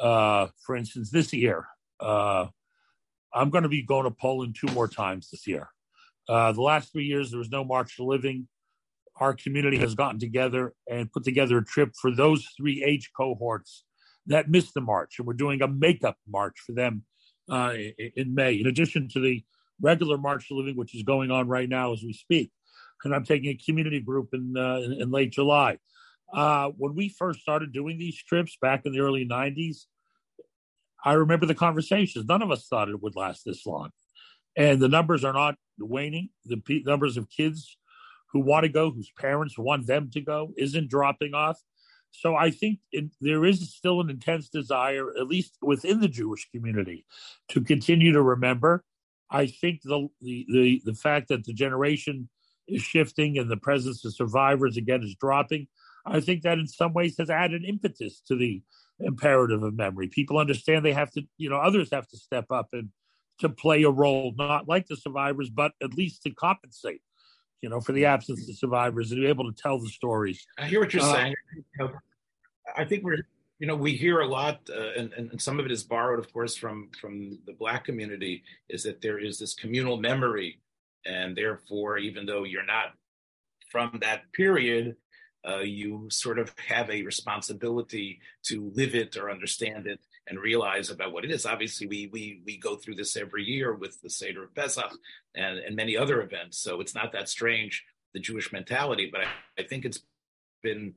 uh, 0.00 0.48
for 0.64 0.74
instance, 0.74 1.10
this 1.10 1.32
year, 1.32 1.66
uh, 2.00 2.46
I'm 3.32 3.50
going 3.50 3.64
to 3.64 3.68
be 3.68 3.82
going 3.82 4.04
to 4.04 4.10
Poland 4.10 4.56
two 4.58 4.72
more 4.72 4.88
times 4.88 5.28
this 5.30 5.46
year. 5.46 5.68
Uh, 6.28 6.52
the 6.52 6.62
last 6.62 6.92
three 6.92 7.04
years, 7.04 7.30
there 7.30 7.38
was 7.38 7.50
no 7.50 7.64
March 7.64 7.96
to 7.96 8.04
Living. 8.04 8.48
Our 9.18 9.34
community 9.34 9.78
has 9.78 9.94
gotten 9.94 10.18
together 10.18 10.74
and 10.90 11.10
put 11.10 11.24
together 11.24 11.58
a 11.58 11.64
trip 11.64 11.92
for 12.00 12.14
those 12.14 12.46
three 12.56 12.84
age 12.84 13.10
cohorts 13.16 13.84
that 14.26 14.50
missed 14.50 14.74
the 14.74 14.80
march, 14.80 15.18
and 15.18 15.26
we're 15.26 15.34
doing 15.34 15.62
a 15.62 15.68
makeup 15.68 16.16
march 16.28 16.56
for 16.58 16.72
them 16.72 17.04
uh, 17.50 17.72
in 18.16 18.34
May. 18.34 18.54
In 18.54 18.66
addition 18.66 19.08
to 19.10 19.20
the 19.20 19.44
regular 19.80 20.18
March 20.18 20.48
to 20.48 20.54
Living, 20.54 20.76
which 20.76 20.94
is 20.94 21.02
going 21.02 21.30
on 21.30 21.48
right 21.48 21.68
now 21.68 21.92
as 21.92 22.02
we 22.02 22.12
speak, 22.12 22.50
and 23.04 23.14
I'm 23.14 23.24
taking 23.24 23.50
a 23.50 23.54
community 23.64 24.00
group 24.00 24.30
in 24.32 24.54
uh, 24.56 24.78
in, 24.78 24.92
in, 24.92 25.10
late 25.10 25.30
July. 25.30 25.78
Uh, 26.32 26.70
when 26.76 26.94
we 26.94 27.08
first 27.08 27.40
started 27.40 27.72
doing 27.72 27.98
these 27.98 28.16
trips 28.16 28.56
back 28.60 28.82
in 28.84 28.92
the 28.92 29.00
early 29.00 29.26
'90s, 29.26 29.84
I 31.04 31.12
remember 31.12 31.46
the 31.46 31.54
conversations. 31.54 32.26
None 32.26 32.42
of 32.42 32.50
us 32.50 32.66
thought 32.66 32.88
it 32.88 33.02
would 33.02 33.16
last 33.16 33.44
this 33.44 33.64
long, 33.64 33.90
and 34.56 34.80
the 34.80 34.88
numbers 34.88 35.24
are 35.24 35.32
not 35.32 35.56
waning. 35.78 36.30
The 36.44 36.56
p- 36.56 36.82
numbers 36.86 37.16
of 37.16 37.28
kids 37.28 37.76
who 38.32 38.40
want 38.40 38.64
to 38.64 38.68
go, 38.68 38.90
whose 38.90 39.10
parents 39.18 39.58
want 39.58 39.86
them 39.86 40.10
to 40.12 40.20
go, 40.20 40.52
isn't 40.56 40.90
dropping 40.90 41.34
off. 41.34 41.60
So 42.10 42.34
I 42.34 42.50
think 42.50 42.78
there 43.20 43.44
is 43.44 43.74
still 43.74 44.00
an 44.00 44.08
intense 44.08 44.48
desire, 44.48 45.10
at 45.18 45.26
least 45.26 45.58
within 45.60 46.00
the 46.00 46.08
Jewish 46.08 46.48
community, 46.50 47.04
to 47.48 47.60
continue 47.60 48.12
to 48.12 48.22
remember. 48.22 48.84
I 49.30 49.46
think 49.46 49.82
the 49.82 50.08
the 50.20 50.46
the, 50.48 50.82
the 50.84 50.94
fact 50.94 51.28
that 51.28 51.44
the 51.44 51.52
generation 51.52 52.28
is 52.68 52.82
shifting 52.82 53.38
and 53.38 53.50
the 53.50 53.56
presence 53.56 54.04
of 54.04 54.14
survivors 54.14 54.76
again 54.76 55.02
is 55.02 55.14
dropping, 55.20 55.68
I 56.06 56.20
think 56.20 56.42
that 56.42 56.58
in 56.58 56.66
some 56.66 56.92
ways 56.92 57.16
has 57.18 57.30
added 57.30 57.64
impetus 57.64 58.20
to 58.28 58.36
the 58.36 58.62
imperative 59.00 59.62
of 59.62 59.76
memory. 59.76 60.08
People 60.08 60.38
understand 60.38 60.84
they 60.84 60.92
have 60.92 61.10
to, 61.12 61.22
you 61.36 61.50
know, 61.50 61.56
others 61.56 61.90
have 61.92 62.08
to 62.08 62.16
step 62.16 62.46
up 62.50 62.68
and 62.72 62.88
to 63.38 63.48
play 63.48 63.82
a 63.82 63.90
role, 63.90 64.32
not 64.36 64.68
like 64.68 64.86
the 64.86 64.96
survivors, 64.96 65.50
but 65.50 65.72
at 65.82 65.94
least 65.94 66.22
to 66.22 66.30
compensate, 66.30 67.02
you 67.60 67.68
know, 67.68 67.80
for 67.80 67.92
the 67.92 68.06
absence 68.06 68.48
of 68.48 68.56
survivors 68.56 69.12
and 69.12 69.20
be 69.20 69.26
able 69.26 69.50
to 69.50 69.62
tell 69.62 69.78
the 69.78 69.88
stories. 69.88 70.46
I 70.58 70.66
hear 70.66 70.80
what 70.80 70.92
you're 70.92 71.02
uh, 71.02 71.12
saying. 71.12 71.34
I 72.76 72.84
think 72.84 73.04
we're, 73.04 73.26
you 73.58 73.66
know, 73.66 73.76
we 73.76 73.92
hear 73.92 74.20
a 74.20 74.26
lot, 74.26 74.60
uh, 74.70 74.92
and, 74.98 75.12
and 75.12 75.40
some 75.40 75.58
of 75.58 75.66
it 75.66 75.72
is 75.72 75.82
borrowed, 75.82 76.18
of 76.18 76.32
course, 76.32 76.56
from 76.56 76.90
from 77.00 77.38
the 77.46 77.52
Black 77.52 77.84
community, 77.84 78.42
is 78.68 78.82
that 78.82 79.00
there 79.00 79.18
is 79.18 79.38
this 79.38 79.54
communal 79.54 79.96
memory, 79.96 80.58
and 81.04 81.36
therefore, 81.36 81.98
even 81.98 82.26
though 82.26 82.44
you're 82.44 82.66
not 82.66 82.94
from 83.70 83.98
that 84.00 84.30
period, 84.32 84.96
uh, 85.46 85.58
you 85.58 86.06
sort 86.10 86.38
of 86.38 86.52
have 86.66 86.90
a 86.90 87.02
responsibility 87.02 88.20
to 88.42 88.70
live 88.74 88.94
it 88.94 89.16
or 89.16 89.30
understand 89.30 89.86
it 89.86 90.00
and 90.28 90.38
realize 90.38 90.90
about 90.90 91.12
what 91.12 91.24
it 91.24 91.30
is. 91.30 91.46
Obviously, 91.46 91.86
we 91.86 92.08
we 92.12 92.42
we 92.44 92.56
go 92.56 92.76
through 92.76 92.96
this 92.96 93.16
every 93.16 93.44
year 93.44 93.74
with 93.74 94.00
the 94.02 94.10
Seder 94.10 94.44
of 94.44 94.54
Pesach 94.54 94.92
and, 95.34 95.58
and 95.58 95.76
many 95.76 95.96
other 95.96 96.22
events, 96.22 96.58
so 96.58 96.80
it's 96.80 96.94
not 96.94 97.12
that 97.12 97.28
strange 97.28 97.84
the 98.14 98.20
Jewish 98.20 98.52
mentality. 98.52 99.08
But 99.10 99.22
I, 99.22 99.62
I 99.62 99.62
think 99.64 99.84
it's 99.84 100.00
been 100.62 100.94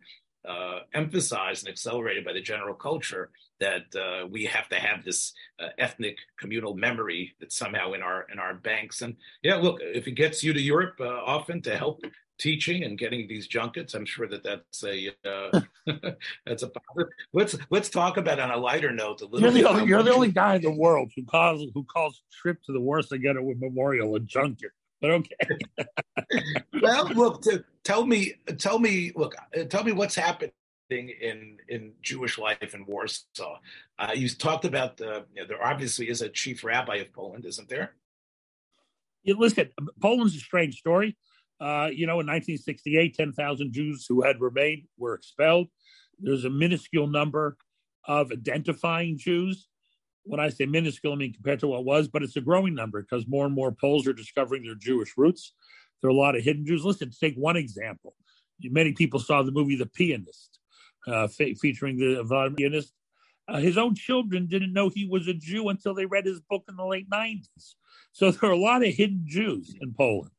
uh, 0.48 0.80
emphasized 0.94 1.66
and 1.66 1.72
accelerated 1.72 2.24
by 2.26 2.34
the 2.34 2.42
general 2.42 2.74
culture 2.74 3.30
that 3.60 3.94
uh, 3.96 4.26
we 4.28 4.46
have 4.46 4.70
to 4.70 4.78
have 4.78 5.04
this 5.04 5.34
uh, 5.60 5.68
ethnic 5.78 6.18
communal 6.40 6.76
memory 6.76 7.36
that's 7.40 7.58
somehow 7.58 7.94
in 7.94 8.02
our 8.02 8.26
in 8.32 8.40
our 8.40 8.54
banks. 8.54 9.02
And 9.02 9.16
yeah, 9.44 9.56
look, 9.56 9.80
if 9.82 10.08
it 10.08 10.12
gets 10.14 10.44
you 10.44 10.54
to 10.54 10.62
Europe 10.62 10.96
uh, 11.00 11.08
often 11.26 11.62
to 11.64 11.78
help 11.78 12.02
teaching 12.40 12.84
and 12.84 12.98
getting 12.98 13.28
these 13.28 13.48
junkets. 13.48 13.94
I'm 13.94 14.06
sure 14.06 14.28
that 14.28 14.44
that's 14.44 14.84
a 14.84 15.10
uh, 15.26 15.62
that's 16.46 16.64
a 16.64 16.72
let's 17.34 17.56
let's 17.70 17.90
talk 17.90 18.18
about 18.18 18.40
on 18.40 18.50
a 18.50 18.58
lighter 18.58 18.92
note. 18.92 19.22
A 19.22 19.26
little 19.26 19.42
you're 19.42 19.52
the, 19.52 19.70
only, 19.70 19.86
you're 19.86 20.04
the 20.04 20.14
only 20.14 20.32
guy 20.32 20.56
in 20.56 20.62
the 20.62 20.72
world 20.72 21.12
who 21.16 21.24
calls 21.26 21.64
who 21.74 21.84
calls 21.84 22.24
trip 22.32 22.62
to 22.64 22.74
the 22.74 22.82
worst 22.82 23.12
get 23.22 23.36
it 23.36 23.44
with 23.44 23.60
Memorial 23.60 24.16
a 24.16 24.20
junket. 24.20 24.72
But 25.02 25.12
okay. 25.12 25.36
well, 26.82 27.08
look, 27.10 27.42
to, 27.44 27.64
tell 27.84 28.06
me, 28.06 28.34
tell 28.58 28.80
me, 28.80 29.12
look, 29.16 29.36
uh, 29.58 29.64
tell 29.64 29.84
me 29.84 29.92
what's 29.92 30.16
happening 30.16 30.52
in 30.90 31.58
in 31.68 31.94
Jewish 32.02 32.38
life 32.38 32.74
in 32.74 32.86
Warsaw. 32.86 33.60
Uh, 33.98 34.12
you 34.14 34.28
talked 34.30 34.66
about 34.66 34.98
the 34.98 35.26
you 35.34 35.42
know, 35.42 35.48
there 35.48 35.66
obviously 35.66 36.10
is 36.10 36.22
a 36.22 36.30
chief 36.30 36.64
rabbi 36.64 36.98
of 36.98 37.14
Poland, 37.14 37.46
isn't 37.46 37.70
there? 37.70 37.94
You 39.24 39.38
listen, 39.38 39.70
Poland's 40.02 40.36
a 40.36 40.40
strange 40.40 40.78
story. 40.78 41.16
Uh, 41.60 41.90
you 41.92 42.08
know, 42.08 42.20
in 42.22 42.28
1968, 42.28 43.16
10,000 43.16 43.74
Jews 43.74 44.06
who 44.08 44.22
had 44.22 44.40
remained 44.40 44.84
were 44.98 45.14
expelled. 45.14 45.68
There's 46.20 46.46
a 46.46 46.50
minuscule 46.50 47.08
number 47.08 47.58
of 48.08 48.32
identifying 48.32 49.18
Jews. 49.18 49.68
When 50.24 50.40
I 50.40 50.50
say 50.50 50.66
minuscule, 50.66 51.14
I 51.14 51.16
mean 51.18 51.34
compared 51.34 51.60
to 51.62 51.68
what 51.68 51.86
was, 51.86 52.08
but 52.08 52.24
it's 52.24 52.36
a 52.38 52.42
growing 52.42 52.76
number 52.76 53.02
because 53.02 53.28
more 53.28 53.46
and 53.46 53.54
more 53.56 53.72
Poles 53.72 54.08
are 54.08 54.14
discovering 54.14 54.64
their 54.64 54.76
Jewish 54.76 55.18
roots. 55.18 55.54
There 56.02 56.10
are 56.10 56.14
a 56.14 56.16
lot 56.16 56.36
of 56.36 56.44
hidden 56.44 56.66
Jews. 56.66 56.86
Listen, 56.86 57.12
take 57.12 57.36
one 57.36 57.58
example. 57.58 58.16
Many 58.62 58.94
people 58.94 59.20
saw 59.20 59.42
the 59.44 59.52
movie 59.52 59.76
The 59.76 59.86
Pianist, 59.86 60.60
uh, 61.08 61.28
fe- 61.28 61.56
featuring 61.56 61.98
the 61.98 62.54
pianist. 62.58 62.94
Uh, 63.48 63.58
his 63.58 63.78
own 63.78 63.96
children 63.96 64.48
didn't 64.48 64.74
know 64.74 64.90
he 64.90 65.08
was 65.08 65.28
a 65.28 65.34
Jew 65.34 65.70
until 65.70 65.94
they 65.94 66.06
read 66.06 66.26
his 66.26 66.40
book 66.42 66.64
in 66.70 66.76
the 66.76 66.86
late 66.86 67.10
90s. 67.10 67.76
So 68.12 68.32
there 68.32 68.50
are 68.50 68.54
a 68.54 68.58
lot 68.58 68.86
of 68.86 68.94
hidden 68.94 69.24
Jews 69.26 69.76
in 69.82 69.94
Poland 69.94 70.32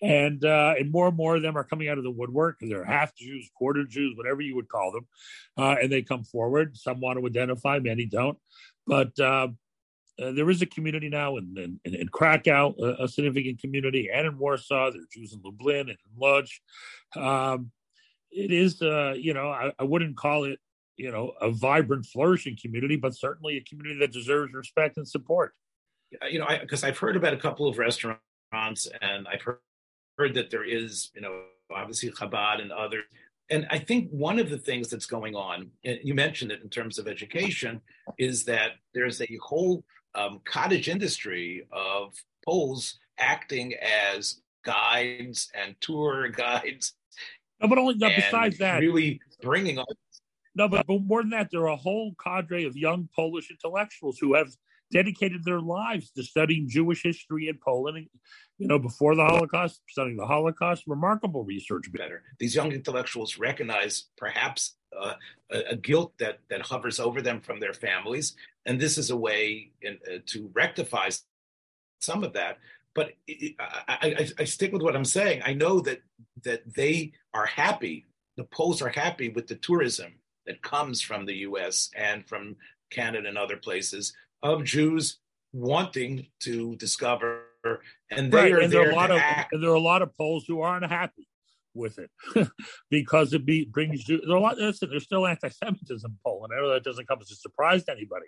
and 0.00 0.44
uh, 0.44 0.74
and 0.78 0.90
more 0.90 1.08
and 1.08 1.16
more 1.16 1.36
of 1.36 1.42
them 1.42 1.56
are 1.56 1.64
coming 1.64 1.88
out 1.88 1.98
of 1.98 2.04
the 2.04 2.10
woodwork. 2.10 2.58
because 2.58 2.70
They're 2.70 2.84
half 2.84 3.14
Jews, 3.16 3.50
quarter 3.54 3.84
Jews, 3.84 4.16
whatever 4.16 4.40
you 4.40 4.54
would 4.56 4.68
call 4.68 4.92
them, 4.92 5.06
uh, 5.56 5.76
and 5.80 5.90
they 5.90 6.02
come 6.02 6.24
forward. 6.24 6.76
Some 6.76 7.00
want 7.00 7.18
to 7.18 7.26
identify, 7.26 7.78
many 7.78 8.06
don't, 8.06 8.38
but 8.86 9.18
uh, 9.18 9.48
uh 10.22 10.32
there 10.32 10.50
is 10.50 10.62
a 10.62 10.66
community 10.66 11.08
now 11.08 11.36
in, 11.36 11.78
in, 11.84 11.94
in 11.94 12.08
Krakow, 12.08 12.74
a, 12.78 13.04
a, 13.04 13.08
significant 13.08 13.60
community, 13.60 14.08
and 14.12 14.26
in 14.26 14.38
Warsaw. 14.38 14.92
There 14.92 15.00
are 15.00 15.12
Jews 15.12 15.32
in 15.32 15.40
Lublin 15.44 15.80
and 15.80 15.90
in 15.90 16.20
Lodz. 16.20 16.60
Um, 17.16 17.72
it 18.30 18.52
is, 18.52 18.82
uh, 18.82 19.14
you 19.16 19.34
know, 19.34 19.48
I, 19.48 19.72
I 19.78 19.84
wouldn't 19.84 20.16
call 20.16 20.44
it, 20.44 20.58
you 20.96 21.10
know, 21.10 21.32
a 21.40 21.50
vibrant, 21.50 22.06
flourishing 22.06 22.58
community, 22.60 22.96
but 22.96 23.16
certainly 23.16 23.56
a 23.56 23.62
community 23.62 23.98
that 24.00 24.12
deserves 24.12 24.52
respect 24.52 24.96
and 24.96 25.08
support. 25.08 25.54
You 26.30 26.38
know, 26.38 26.46
because 26.60 26.84
I've 26.84 26.98
heard 26.98 27.16
about 27.16 27.34
a 27.34 27.38
couple 27.38 27.68
of 27.68 27.78
restaurants 27.78 28.88
and 29.00 29.26
I've 29.28 29.42
heard 29.42 29.58
heard 30.18 30.34
that 30.34 30.50
there 30.50 30.64
is, 30.64 31.10
you 31.14 31.20
know, 31.20 31.42
obviously 31.74 32.10
Chabad 32.10 32.60
and 32.60 32.72
others. 32.72 33.04
And 33.50 33.66
I 33.70 33.78
think 33.78 34.10
one 34.10 34.38
of 34.38 34.50
the 34.50 34.58
things 34.58 34.88
that's 34.88 35.06
going 35.06 35.34
on, 35.34 35.70
and 35.84 35.98
you 36.02 36.14
mentioned 36.14 36.52
it 36.52 36.60
in 36.62 36.68
terms 36.68 36.98
of 36.98 37.08
education, 37.08 37.80
is 38.18 38.44
that 38.44 38.72
there's 38.92 39.22
a 39.22 39.38
whole 39.42 39.84
um, 40.14 40.40
cottage 40.44 40.88
industry 40.88 41.66
of 41.72 42.14
Poles 42.44 42.98
acting 43.18 43.74
as 43.74 44.40
guides 44.64 45.50
and 45.54 45.74
tour 45.80 46.28
guides. 46.36 46.94
No, 47.60 47.68
but 47.68 47.78
only 47.78 47.94
no, 47.94 48.08
besides 48.14 48.58
that, 48.58 48.80
really 48.80 49.20
bringing 49.40 49.78
up. 49.78 49.86
No, 50.54 50.68
but, 50.68 50.86
but 50.86 51.00
more 51.02 51.22
than 51.22 51.30
that, 51.30 51.50
there 51.50 51.62
are 51.62 51.68
a 51.68 51.76
whole 51.76 52.14
cadre 52.22 52.64
of 52.64 52.76
young 52.76 53.08
Polish 53.14 53.50
intellectuals 53.50 54.18
who 54.18 54.34
have 54.34 54.48
dedicated 54.92 55.44
their 55.44 55.60
lives 55.60 56.10
to 56.12 56.22
studying 56.22 56.68
Jewish 56.68 57.02
history 57.02 57.48
in 57.48 57.58
Poland, 57.62 58.08
you 58.58 58.66
know, 58.66 58.78
before 58.78 59.14
the 59.14 59.24
Holocaust, 59.24 59.80
studying 59.88 60.16
the 60.16 60.26
Holocaust, 60.26 60.84
remarkable 60.86 61.44
research. 61.44 61.90
Better. 61.92 62.22
These 62.38 62.54
young 62.54 62.72
intellectuals 62.72 63.38
recognize 63.38 64.04
perhaps 64.16 64.76
uh, 64.98 65.14
a, 65.50 65.58
a, 65.70 65.76
guilt 65.76 66.12
that, 66.18 66.38
that 66.50 66.62
hovers 66.62 66.98
over 66.98 67.20
them 67.20 67.40
from 67.40 67.60
their 67.60 67.74
families. 67.74 68.34
And 68.66 68.80
this 68.80 68.98
is 68.98 69.10
a 69.10 69.16
way 69.16 69.72
in, 69.82 69.98
uh, 70.06 70.18
to 70.26 70.50
rectify 70.54 71.10
some 72.00 72.24
of 72.24 72.32
that. 72.32 72.58
But 72.94 73.12
I, 73.28 73.56
I, 73.88 74.28
I 74.40 74.44
stick 74.44 74.72
with 74.72 74.82
what 74.82 74.96
I'm 74.96 75.04
saying. 75.04 75.42
I 75.44 75.52
know 75.52 75.80
that 75.80 76.00
that 76.44 76.74
they 76.74 77.12
are 77.34 77.46
happy. 77.46 78.06
The 78.36 78.44
Poles 78.44 78.82
are 78.82 78.88
happy 78.88 79.28
with 79.28 79.46
the 79.46 79.56
tourism 79.56 80.14
that 80.46 80.62
comes 80.62 81.00
from 81.00 81.26
the 81.26 81.34
U.S. 81.34 81.90
and 81.94 82.26
from 82.26 82.56
Canada 82.90 83.28
and 83.28 83.38
other 83.38 83.56
places 83.56 84.14
of 84.42 84.64
Jews 84.64 85.18
wanting 85.52 86.26
to 86.40 86.76
discover, 86.76 87.42
and 88.10 88.32
they 88.32 88.38
right. 88.38 88.52
are 88.52 88.60
and 88.60 88.72
there, 88.72 88.84
there 88.84 88.90
are 88.90 88.92
a 88.92 88.96
lot 88.96 89.10
of 89.10 89.18
act. 89.18 89.52
and 89.52 89.62
there 89.62 89.70
are 89.70 89.74
a 89.74 89.80
lot 89.80 90.02
of 90.02 90.16
Poles 90.16 90.44
who 90.46 90.60
aren't 90.60 90.86
happy 90.86 91.28
with 91.74 91.98
it 91.98 92.10
because 92.90 93.32
it 93.32 93.46
be, 93.46 93.64
brings 93.64 94.08
you. 94.08 94.20
There 94.20 94.34
are 94.34 94.38
a 94.38 94.40
lot. 94.40 94.58
Listen, 94.58 94.90
there's 94.90 95.04
still 95.04 95.26
anti-Semitism 95.26 96.10
in 96.10 96.18
Poland. 96.24 96.52
I 96.56 96.60
know 96.60 96.72
that 96.72 96.84
doesn't 96.84 97.08
come 97.08 97.18
as 97.20 97.30
a 97.30 97.36
surprise 97.36 97.84
to 97.84 97.92
anybody, 97.92 98.26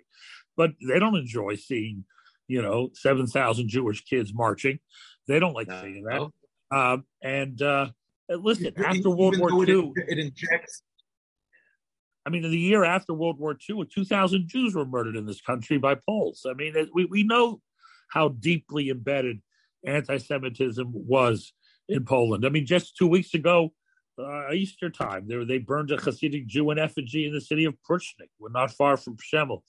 but 0.57 0.71
they 0.87 0.99
don't 0.99 1.15
enjoy 1.15 1.55
seeing, 1.55 2.05
you 2.47 2.61
know, 2.61 2.89
seven 2.93 3.27
thousand 3.27 3.69
Jewish 3.69 4.03
kids 4.03 4.33
marching. 4.33 4.79
They 5.27 5.39
don't 5.39 5.53
like 5.53 5.67
no, 5.67 5.81
seeing 5.81 6.03
that. 6.03 6.29
Um, 6.75 7.05
and 7.21 7.61
uh, 7.61 7.89
listen, 8.29 8.73
after 8.77 9.09
World 9.09 9.37
War 9.37 9.51
II, 9.67 9.91
it, 9.95 10.17
it 10.17 10.19
injects. 10.19 10.83
I 12.25 12.29
mean, 12.29 12.45
in 12.45 12.51
the 12.51 12.57
year 12.57 12.83
after 12.83 13.13
World 13.13 13.39
War 13.39 13.57
II, 13.69 13.85
2,000 13.85 14.47
Jews 14.47 14.75
were 14.75 14.85
murdered 14.85 15.15
in 15.15 15.25
this 15.25 15.41
country 15.41 15.77
by 15.77 15.95
Poles. 15.95 16.45
I 16.47 16.53
mean, 16.53 16.75
we, 16.93 17.05
we 17.05 17.23
know 17.23 17.61
how 18.09 18.29
deeply 18.29 18.89
embedded 18.89 19.41
anti 19.85 20.17
Semitism 20.17 20.91
was 20.93 21.53
in 21.89 22.05
Poland. 22.05 22.45
I 22.45 22.49
mean, 22.49 22.65
just 22.65 22.95
two 22.95 23.07
weeks 23.07 23.33
ago, 23.33 23.73
uh, 24.19 24.51
Easter 24.53 24.89
time, 24.89 25.27
they, 25.27 25.43
they 25.45 25.57
burned 25.57 25.91
a 25.91 25.97
Hasidic 25.97 26.45
Jew 26.45 26.69
in 26.71 26.77
effigy 26.77 27.25
in 27.25 27.33
the 27.33 27.41
city 27.41 27.65
of 27.65 27.75
Pruchnik. 27.89 28.29
We're 28.39 28.49
not 28.49 28.71
far 28.71 28.97
from 28.97 29.17
Przemyśl 29.17 29.61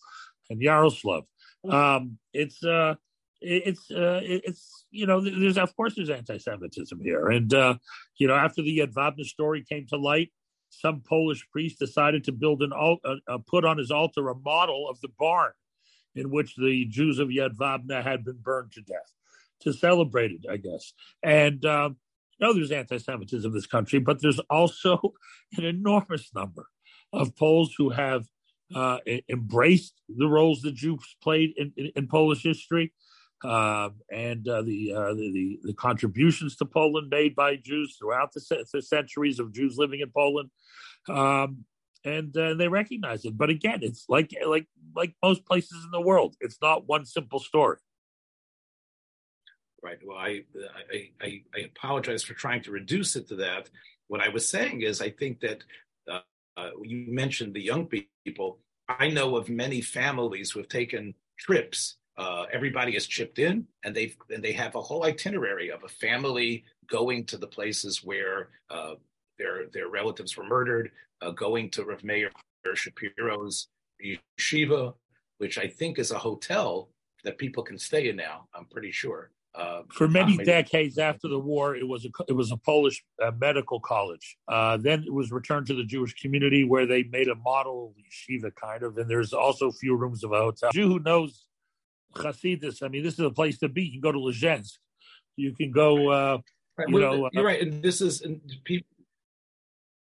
and 0.50 0.60
Yaroslav. 0.60 1.24
Um, 1.68 2.18
it's 2.32 2.62
uh, 2.62 2.96
it's 3.40 3.90
uh, 3.90 4.20
it's 4.22 4.86
you 4.90 5.06
know 5.06 5.20
there's 5.20 5.58
of 5.58 5.74
course 5.76 5.94
there's 5.96 6.10
anti-Semitism 6.10 7.00
here, 7.02 7.28
and 7.28 7.52
uh, 7.54 7.76
you 8.18 8.28
know 8.28 8.34
after 8.34 8.62
the 8.62 8.78
Jedwabne 8.78 9.24
story 9.24 9.64
came 9.68 9.86
to 9.88 9.96
light, 9.96 10.30
some 10.72 11.02
Polish 11.06 11.46
priest 11.50 11.78
decided 11.78 12.24
to 12.24 12.32
build 12.32 12.62
an 12.62 12.72
alt, 12.72 13.00
uh, 13.04 13.16
uh, 13.28 13.38
put 13.46 13.64
on 13.64 13.78
his 13.78 13.90
altar 13.90 14.28
a 14.28 14.34
model 14.34 14.88
of 14.88 15.00
the 15.00 15.08
barn 15.18 15.52
in 16.14 16.30
which 16.30 16.56
the 16.56 16.86
Jews 16.86 17.18
of 17.18 17.28
Jedwabne 17.28 18.02
had 18.02 18.24
been 18.24 18.38
burned 18.42 18.72
to 18.72 18.82
death 18.82 19.12
to 19.60 19.72
celebrate 19.72 20.32
it, 20.32 20.46
I 20.50 20.56
guess. 20.56 20.92
And 21.22 21.64
um, 21.64 21.96
no, 22.40 22.52
there's 22.52 22.72
anti-Semitism 22.72 23.50
in 23.50 23.54
this 23.54 23.66
country, 23.66 23.98
but 23.98 24.20
there's 24.20 24.40
also 24.50 25.14
an 25.56 25.64
enormous 25.64 26.30
number 26.34 26.66
of 27.12 27.36
Poles 27.36 27.74
who 27.76 27.90
have 27.90 28.26
uh, 28.74 28.98
embraced 29.28 30.00
the 30.08 30.26
roles 30.26 30.62
the 30.62 30.72
Jews 30.72 31.16
played 31.22 31.52
in, 31.56 31.72
in, 31.76 31.92
in 31.94 32.08
Polish 32.08 32.42
history. 32.42 32.92
Uh, 33.44 33.90
and 34.10 34.46
uh, 34.48 34.62
the, 34.62 34.94
uh, 34.94 35.14
the, 35.14 35.58
the 35.64 35.74
contributions 35.74 36.54
to 36.56 36.64
Poland 36.64 37.08
made 37.10 37.34
by 37.34 37.56
Jews 37.56 37.96
throughout 37.98 38.32
the, 38.32 38.64
the 38.72 38.82
centuries 38.82 39.40
of 39.40 39.52
Jews 39.52 39.76
living 39.76 40.00
in 40.00 40.10
Poland, 40.10 40.50
um, 41.08 41.64
and 42.04 42.36
uh, 42.36 42.54
they 42.54 42.68
recognize 42.68 43.24
it. 43.24 43.36
But 43.36 43.50
again, 43.50 43.80
it's 43.82 44.04
like 44.08 44.32
like 44.46 44.66
like 44.94 45.14
most 45.22 45.44
places 45.44 45.84
in 45.84 45.90
the 45.90 46.00
world, 46.00 46.36
it's 46.40 46.58
not 46.62 46.86
one 46.86 47.04
simple 47.04 47.40
story. 47.40 47.78
Right. 49.82 49.98
Well, 50.04 50.18
I, 50.18 50.44
I 50.92 51.10
I, 51.20 51.42
I 51.56 51.60
apologize 51.60 52.22
for 52.22 52.34
trying 52.34 52.62
to 52.62 52.70
reduce 52.70 53.16
it 53.16 53.28
to 53.28 53.36
that. 53.36 53.70
What 54.06 54.20
I 54.20 54.28
was 54.28 54.48
saying 54.48 54.82
is, 54.82 55.00
I 55.00 55.10
think 55.10 55.40
that 55.40 55.64
uh, 56.08 56.20
uh, 56.56 56.70
you 56.82 57.06
mentioned 57.08 57.54
the 57.54 57.62
young 57.62 57.88
people. 58.24 58.58
I 58.88 59.08
know 59.08 59.36
of 59.36 59.48
many 59.48 59.80
families 59.80 60.50
who 60.50 60.60
have 60.60 60.68
taken 60.68 61.14
trips. 61.38 61.96
Uh, 62.16 62.44
everybody 62.52 62.92
has 62.92 63.06
chipped 63.06 63.38
in, 63.38 63.66
and 63.84 63.94
they 63.96 64.14
and 64.30 64.42
they 64.42 64.52
have 64.52 64.74
a 64.74 64.82
whole 64.82 65.04
itinerary 65.04 65.70
of 65.70 65.82
a 65.84 65.88
family 65.88 66.64
going 66.90 67.24
to 67.24 67.38
the 67.38 67.46
places 67.46 68.04
where 68.04 68.50
uh, 68.70 68.94
their 69.38 69.66
their 69.72 69.88
relatives 69.88 70.36
were 70.36 70.44
murdered, 70.44 70.90
uh, 71.22 71.30
going 71.30 71.70
to 71.70 71.84
Rav 71.84 72.04
Meir 72.04 72.30
Shapiro's 72.74 73.68
yeshiva, 74.04 74.94
which 75.38 75.58
I 75.58 75.66
think 75.66 75.98
is 75.98 76.10
a 76.10 76.18
hotel 76.18 76.90
that 77.24 77.38
people 77.38 77.62
can 77.62 77.78
stay 77.78 78.08
in 78.08 78.16
now. 78.16 78.48
I'm 78.54 78.66
pretty 78.66 78.90
sure. 78.90 79.30
Uh, 79.54 79.82
For 79.90 80.08
many 80.08 80.38
decades 80.38 80.96
after 80.96 81.28
the 81.28 81.38
war, 81.38 81.76
it 81.76 81.86
was 81.86 82.06
a 82.06 82.08
it 82.26 82.32
was 82.32 82.52
a 82.52 82.56
Polish 82.56 83.04
uh, 83.22 83.32
medical 83.38 83.80
college. 83.80 84.36
Uh, 84.48 84.78
then 84.78 85.04
it 85.06 85.12
was 85.12 85.30
returned 85.30 85.66
to 85.66 85.74
the 85.74 85.84
Jewish 85.84 86.14
community, 86.14 86.64
where 86.64 86.86
they 86.86 87.02
made 87.04 87.28
a 87.28 87.34
model 87.34 87.94
yeshiva 88.00 88.54
kind 88.54 88.82
of. 88.82 88.96
And 88.96 89.10
there's 89.10 89.32
also 89.34 89.68
a 89.68 89.72
few 89.72 89.94
rooms 89.94 90.24
of 90.24 90.32
a 90.32 90.38
hotel. 90.38 90.70
A 90.70 90.72
Jew 90.72 90.88
who 90.88 91.00
knows 91.00 91.46
Hasidus, 92.14 92.82
I 92.82 92.88
mean, 92.88 93.02
this 93.02 93.14
is 93.14 93.20
a 93.20 93.30
place 93.30 93.58
to 93.58 93.68
be. 93.68 93.84
You 93.84 93.92
can 93.92 94.00
go 94.00 94.12
to 94.12 94.18
Lezhensk. 94.18 94.78
You 95.36 95.54
can 95.54 95.70
go. 95.70 96.10
Uh, 96.10 96.38
right. 96.76 96.88
You 96.88 97.00
know, 97.00 97.30
you're 97.32 97.44
right, 97.44 97.60
and 97.60 97.82
this 97.82 98.00
is 98.00 98.22
and 98.22 98.40
people. 98.64 98.86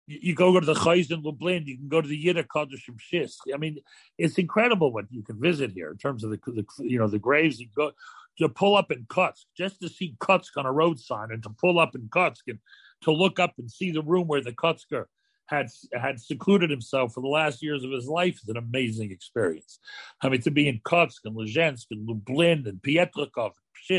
You 0.09 0.37
go 0.37 0.61
to 0.61 0.65
the 0.65 0.75
Chayz 0.75 1.11
in 1.11 1.23
Lublin. 1.23 1.67
You 1.67 1.77
can 1.77 1.89
go 1.89 2.01
to 2.01 2.07
the 2.07 2.17
Yid 2.17 2.37
HaKadosh 2.37 2.89
Pshisk. 3.13 3.39
I 3.53 3.57
mean, 3.57 3.79
it's 4.17 4.39
incredible 4.39 4.93
what 4.93 5.07
you 5.11 5.25
can 5.25 5.41
visit 5.41 5.73
here 5.73 5.91
in 5.91 5.97
terms 5.97 6.23
of 6.23 6.31
the, 6.31 6.39
the 6.47 6.65
you 6.79 6.99
know 6.99 7.09
the 7.09 7.19
graves. 7.19 7.59
You 7.59 7.67
go 7.75 7.91
to 8.39 8.49
pull 8.49 8.77
up 8.77 8.93
in 8.93 9.05
Kotzk, 9.07 9.47
just 9.57 9.81
to 9.81 9.89
see 9.89 10.15
Kotzk 10.21 10.57
on 10.57 10.67
a 10.67 10.73
road 10.73 11.01
sign 11.01 11.29
and 11.31 11.43
to 11.43 11.51
pull 11.51 11.81
up 11.81 11.95
in 11.95 12.03
Kotzk 12.03 12.43
and 12.47 12.59
to 13.03 13.11
look 13.11 13.41
up 13.41 13.55
and 13.59 13.71
see 13.71 13.91
the 13.91 14.03
room 14.03 14.29
where 14.29 14.43
the 14.43 14.53
Kotzker 14.53 15.07
had 15.47 15.69
had 15.93 16.21
secluded 16.21 16.71
himself 16.71 17.15
for 17.15 17.21
the 17.21 17.29
last 17.29 17.63
years 17.63 17.85
of 17.85 17.91
his 17.91 18.07
life 18.07 18.39
is 18.43 18.49
an 18.49 18.57
amazing 18.57 19.11
experience. 19.11 19.79
I 20.23 20.29
mean, 20.29 20.43
to 20.43 20.51
be 20.51 20.69
in 20.69 20.81
Kotzk 20.81 21.21
and 21.25 21.37
Lezhensk 21.37 21.87
and 21.91 22.07
Lublin 22.07 22.67
and 22.67 22.83
Pietrkov 22.83 23.53
and 23.53 23.55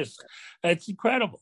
Pshisk, 0.05 0.17
it's 0.63 0.87
incredible. 0.87 1.41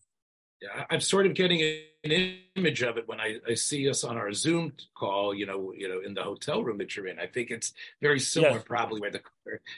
Yeah, 0.62 0.86
I'm 0.90 1.02
sort 1.02 1.26
of 1.26 1.34
getting 1.34 1.62
an 2.04 2.38
image 2.56 2.82
of 2.82 2.98
it 2.98 3.08
when 3.08 3.20
I, 3.20 3.40
I, 3.48 3.56
see 3.56 3.90
us 3.90 4.06
on 4.06 4.16
our 4.16 4.32
Zoom 4.32 4.72
call. 4.98 5.34
You 5.34 5.46
know, 5.46 5.74
you 5.76 5.90
know, 5.90 6.00
in 6.00 6.14
the 6.14 6.24
hotel 6.24 6.64
room 6.64 6.78
that 6.78 6.96
you're 6.96 7.08
in. 7.08 7.20
I 7.20 7.28
think 7.28 7.52
it's 7.52 7.74
very 8.02 8.20
similar, 8.20 8.54
yes. 8.54 8.64
probably 8.66 9.02
where 9.02 9.12
the. 9.12 9.22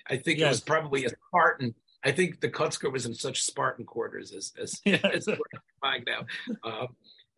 I 0.07 0.17
think 0.17 0.39
yes. 0.39 0.45
it 0.45 0.49
was 0.49 0.61
probably 0.61 1.05
a 1.05 1.09
Spartan 1.09 1.73
I 2.03 2.11
think 2.11 2.39
the 2.39 2.49
Kotzker 2.49 2.91
was 2.91 3.05
in 3.05 3.13
such 3.13 3.43
Spartan 3.43 3.85
quarters 3.85 4.31
as 4.31 4.53
as, 4.59 4.81
yes. 4.85 5.03
as 5.03 5.27
we're 5.27 5.99
now. 6.05 6.25
Uh, 6.63 6.87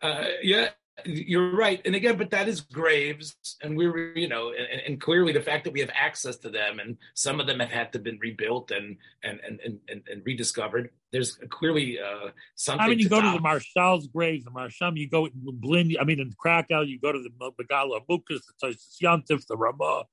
uh, 0.01 0.25
yeah, 0.41 0.69
you're 1.05 1.55
right. 1.55 1.81
And 1.85 1.95
again, 1.95 2.17
but 2.17 2.29
that 2.31 2.47
is 2.47 2.61
graves, 2.61 3.35
and 3.61 3.75
we're 3.77 4.17
you 4.17 4.27
know, 4.27 4.51
and, 4.51 4.81
and, 4.81 5.01
clearly 5.01 5.33
the 5.33 5.41
fact 5.41 5.63
that 5.65 5.73
we 5.73 5.79
have 5.79 5.91
access 5.93 6.37
to 6.37 6.49
them, 6.49 6.79
and 6.79 6.97
some 7.13 7.39
of 7.39 7.47
them 7.47 7.59
have 7.59 7.69
had 7.69 7.93
to 7.93 7.99
been 7.99 8.17
rebuilt 8.21 8.71
and 8.71 8.97
and 9.23 9.39
and 9.45 9.59
and, 9.87 10.03
and 10.07 10.21
rediscovered. 10.25 10.89
There's 11.11 11.39
clearly 11.49 11.99
uh, 11.99 12.29
something. 12.55 12.85
I 12.85 12.89
mean, 12.89 12.99
you 12.99 13.09
go 13.09 13.21
top. 13.21 13.33
to 13.33 13.37
the 13.37 13.43
Maharshal's 13.43 14.07
graves 14.07 14.45
the 14.45 14.51
Marsham. 14.51 14.95
You 14.95 15.09
go 15.09 15.25
in 15.25 15.33
Lublin. 15.43 15.95
I 15.99 16.03
mean, 16.03 16.19
in 16.19 16.33
Krakow, 16.37 16.81
you 16.81 16.99
go 16.99 17.11
to 17.11 17.21
the 17.21 17.29
Megaleh 17.29 17.99
Amukos, 18.05 18.41
the 18.61 18.75
Yantif, 19.01 19.45
the 19.47 19.57
Rema. 19.57 20.03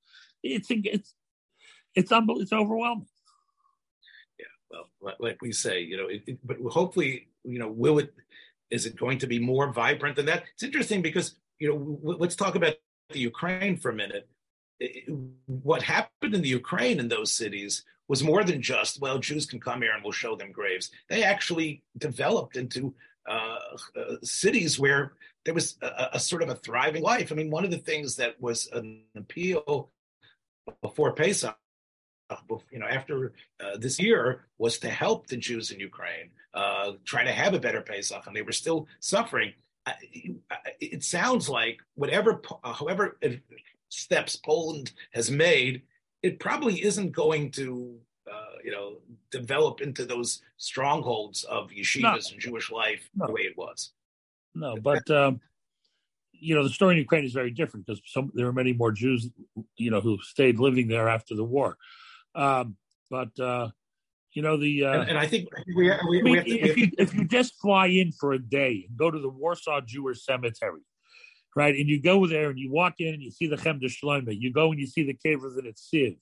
It's 0.42 0.68
it's 0.70 1.14
it's 1.94 2.12
unbelievable. 2.12 2.42
It's 2.42 2.52
overwhelming 2.52 3.06
yeah 4.38 4.80
well, 5.00 5.14
like 5.20 5.40
we 5.42 5.52
say, 5.52 5.80
you 5.80 5.96
know, 5.96 6.08
it, 6.08 6.22
it, 6.26 6.38
but 6.44 6.56
hopefully, 6.70 7.28
you 7.44 7.58
know, 7.58 7.68
will 7.70 7.98
it? 7.98 8.12
Is 8.70 8.86
it 8.86 8.96
going 8.96 9.18
to 9.18 9.26
be 9.26 9.38
more 9.38 9.72
vibrant 9.72 10.16
than 10.16 10.26
that? 10.26 10.44
It's 10.54 10.62
interesting 10.62 11.02
because 11.02 11.36
you 11.58 11.68
know, 11.68 11.78
w- 11.78 12.18
let's 12.18 12.36
talk 12.36 12.54
about 12.54 12.74
the 13.10 13.20
Ukraine 13.20 13.76
for 13.76 13.90
a 13.90 13.94
minute. 13.94 14.28
What 15.46 15.82
happened 15.82 16.34
in 16.34 16.42
the 16.42 16.48
Ukraine 16.48 16.98
in 16.98 17.08
those 17.08 17.32
cities 17.32 17.84
was 18.08 18.22
more 18.22 18.44
than 18.44 18.62
just 18.62 19.00
well, 19.00 19.18
Jews 19.18 19.46
can 19.46 19.60
come 19.60 19.82
here 19.82 19.92
and 19.94 20.02
we'll 20.02 20.12
show 20.12 20.36
them 20.36 20.52
graves. 20.52 20.90
They 21.08 21.22
actually 21.22 21.82
developed 21.98 22.56
into 22.56 22.94
uh, 23.28 23.58
uh, 23.96 24.16
cities 24.22 24.78
where 24.78 25.12
there 25.44 25.54
was 25.54 25.76
a, 25.82 26.10
a, 26.14 26.20
sort 26.20 26.42
of 26.42 26.48
a 26.48 26.54
thriving 26.54 27.02
life. 27.02 27.32
I 27.32 27.34
mean, 27.34 27.50
one 27.50 27.64
of 27.64 27.70
the 27.70 27.78
things 27.78 28.16
that 28.16 28.40
was 28.40 28.68
an 28.72 29.02
appeal 29.16 29.90
before 30.82 31.12
Pesach 31.12 31.56
you 32.70 32.78
know, 32.78 32.86
after 32.86 33.32
uh, 33.60 33.76
this 33.78 33.98
year 34.00 34.46
was 34.58 34.78
to 34.78 34.88
help 34.88 35.26
the 35.26 35.36
Jews 35.36 35.70
in 35.70 35.80
Ukraine 35.80 36.30
uh, 36.54 36.92
try 37.04 37.24
to 37.24 37.32
have 37.32 37.54
a 37.54 37.60
better 37.60 37.80
Pesach, 37.80 38.26
and 38.26 38.34
they 38.34 38.42
were 38.42 38.52
still 38.52 38.88
suffering. 39.00 39.52
It 40.80 41.04
sounds 41.04 41.48
like 41.48 41.78
whatever, 41.94 42.42
uh, 42.64 42.72
however 42.72 43.18
steps 43.88 44.36
Poland 44.36 44.92
has 45.12 45.30
made, 45.30 45.82
it 46.22 46.40
probably 46.40 46.82
isn't 46.82 47.12
going 47.12 47.52
to, 47.52 47.96
uh, 48.30 48.56
you 48.64 48.72
know, 48.72 48.96
develop 49.30 49.80
into 49.80 50.04
those 50.04 50.42
strongholds 50.56 51.44
of 51.44 51.70
yeshivas 51.70 52.02
no. 52.02 52.32
and 52.32 52.40
Jewish 52.40 52.70
life 52.72 53.08
no. 53.14 53.26
the 53.26 53.32
way 53.32 53.42
it 53.42 53.56
was. 53.56 53.92
No, 54.54 54.76
but 54.76 55.08
um, 55.10 55.40
you 56.32 56.54
know, 56.54 56.64
the 56.64 56.70
story 56.70 56.94
in 56.94 56.98
Ukraine 56.98 57.24
is 57.24 57.32
very 57.32 57.50
different 57.50 57.86
because 57.86 58.00
some 58.06 58.32
there 58.34 58.46
are 58.46 58.52
many 58.52 58.72
more 58.72 58.92
Jews, 58.92 59.28
you 59.76 59.90
know, 59.90 60.00
who 60.00 60.18
stayed 60.22 60.58
living 60.58 60.88
there 60.88 61.08
after 61.08 61.34
the 61.34 61.44
war. 61.44 61.76
Um, 62.36 62.76
but 63.10 63.38
uh, 63.40 63.70
you 64.34 64.42
know 64.42 64.56
the 64.58 64.84
uh, 64.84 65.00
and, 65.00 65.10
and, 65.10 65.18
I 65.18 65.26
think 65.26 65.48
we, 65.66 65.74
we, 65.74 65.90
I 65.90 65.98
mean, 66.22 66.44
to, 66.44 66.50
if, 66.50 66.76
you, 66.76 66.90
if 66.98 67.14
you 67.14 67.24
just 67.24 67.54
fly 67.60 67.86
in 67.86 68.12
for 68.12 68.32
a 68.32 68.38
day 68.38 68.84
and 68.88 68.96
go 68.96 69.10
to 69.10 69.18
the 69.18 69.28
Warsaw 69.28 69.80
Jewish 69.80 70.24
Cemetery, 70.24 70.82
right, 71.56 71.74
and 71.74 71.88
you 71.88 72.00
go 72.00 72.26
there 72.26 72.50
and 72.50 72.58
you 72.58 72.70
walk 72.70 72.96
in 72.98 73.14
and 73.14 73.22
you 73.22 73.30
see 73.30 73.46
the 73.46 73.56
Chemdas 73.56 73.94
Shlomo, 74.02 74.36
you 74.38 74.52
go 74.52 74.70
and 74.70 74.78
you 74.78 74.86
see 74.86 75.04
the 75.04 75.14
Kevers 75.14 75.56
and 75.56 75.74
Siv 75.74 76.18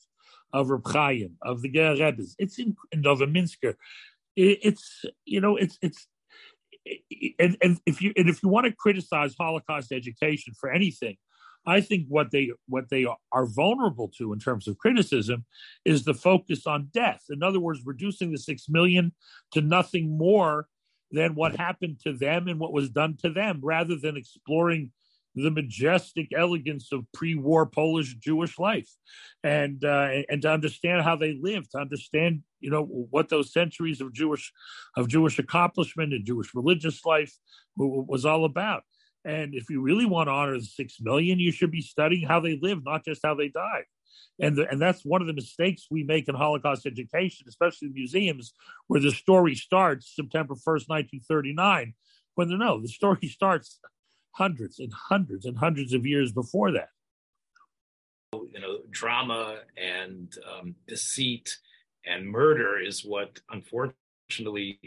of 0.52 0.70
Reb 0.70 0.86
Chaim, 0.86 1.36
of 1.42 1.62
the 1.62 1.68
Ger 1.68 1.96
Rebbes, 1.98 2.36
it's 2.38 2.58
in 2.60 2.76
Novominsker. 2.94 3.74
It, 4.36 4.58
it's 4.62 5.04
you 5.24 5.40
know 5.40 5.56
it's 5.56 5.76
it's 5.82 6.06
and, 7.38 7.56
and 7.62 7.80
if 7.86 8.00
you 8.00 8.12
and 8.16 8.28
if 8.28 8.42
you 8.42 8.48
want 8.48 8.66
to 8.66 8.72
criticize 8.72 9.34
Holocaust 9.38 9.90
education 9.90 10.54
for 10.58 10.70
anything, 10.70 11.16
I 11.66 11.80
think 11.80 12.06
what 12.08 12.30
they 12.30 12.50
what 12.68 12.90
they 12.90 13.06
are 13.32 13.46
vulnerable 13.46 14.10
to 14.18 14.32
in 14.32 14.38
terms 14.38 14.68
of 14.68 14.78
criticism 14.78 15.44
is 15.84 16.04
the 16.04 16.14
focus 16.14 16.66
on 16.66 16.90
death. 16.92 17.22
In 17.30 17.42
other 17.42 17.60
words, 17.60 17.80
reducing 17.84 18.32
the 18.32 18.38
six 18.38 18.68
million 18.68 19.12
to 19.52 19.60
nothing 19.60 20.16
more 20.16 20.68
than 21.10 21.34
what 21.34 21.56
happened 21.56 22.00
to 22.04 22.12
them 22.12 22.48
and 22.48 22.58
what 22.58 22.72
was 22.72 22.90
done 22.90 23.16
to 23.22 23.30
them, 23.30 23.60
rather 23.62 23.96
than 23.96 24.16
exploring 24.16 24.90
the 25.36 25.50
majestic 25.50 26.28
elegance 26.36 26.92
of 26.92 27.04
pre-war 27.12 27.66
Polish 27.66 28.14
Jewish 28.14 28.58
life, 28.58 28.88
and 29.42 29.84
uh, 29.84 30.08
and 30.28 30.42
to 30.42 30.50
understand 30.50 31.02
how 31.02 31.16
they 31.16 31.36
lived, 31.40 31.72
to 31.72 31.78
understand 31.78 32.42
you 32.60 32.70
know 32.70 32.84
what 32.84 33.28
those 33.28 33.52
centuries 33.52 34.00
of 34.00 34.12
Jewish 34.12 34.52
of 34.96 35.08
Jewish 35.08 35.38
accomplishment 35.38 36.12
and 36.12 36.26
Jewish 36.26 36.54
religious 36.54 37.04
life 37.04 37.32
was 37.76 38.24
all 38.24 38.44
about. 38.44 38.84
And 39.24 39.54
if 39.54 39.70
you 39.70 39.80
really 39.80 40.04
want 40.04 40.28
to 40.28 40.32
honor 40.32 40.58
the 40.58 40.64
six 40.64 41.00
million, 41.00 41.38
you 41.38 41.50
should 41.50 41.70
be 41.70 41.80
studying 41.80 42.26
how 42.26 42.40
they 42.40 42.58
lived, 42.60 42.84
not 42.84 43.04
just 43.04 43.22
how 43.24 43.34
they 43.34 43.48
died. 43.48 43.84
And 44.40 44.56
the, 44.56 44.68
and 44.68 44.80
that's 44.80 45.04
one 45.04 45.20
of 45.20 45.26
the 45.26 45.32
mistakes 45.32 45.86
we 45.90 46.02
make 46.02 46.28
in 46.28 46.34
Holocaust 46.34 46.86
education, 46.86 47.46
especially 47.48 47.88
in 47.88 47.94
museums, 47.94 48.52
where 48.88 49.00
the 49.00 49.12
story 49.12 49.54
starts 49.54 50.12
September 50.14 50.54
first, 50.56 50.88
nineteen 50.88 51.20
thirty 51.20 51.52
nine. 51.52 51.94
When 52.34 52.48
no, 52.58 52.80
the 52.80 52.88
story 52.88 53.28
starts 53.28 53.78
hundreds 54.32 54.80
and 54.80 54.92
hundreds 54.92 55.46
and 55.46 55.56
hundreds 55.56 55.92
of 55.94 56.04
years 56.04 56.32
before 56.32 56.72
that. 56.72 56.88
You 58.32 58.60
know, 58.60 58.78
drama 58.90 59.58
and 59.76 60.34
um, 60.52 60.74
deceit 60.88 61.56
and 62.04 62.28
murder 62.28 62.78
is 62.78 63.04
what, 63.04 63.40
unfortunately, 63.50 64.80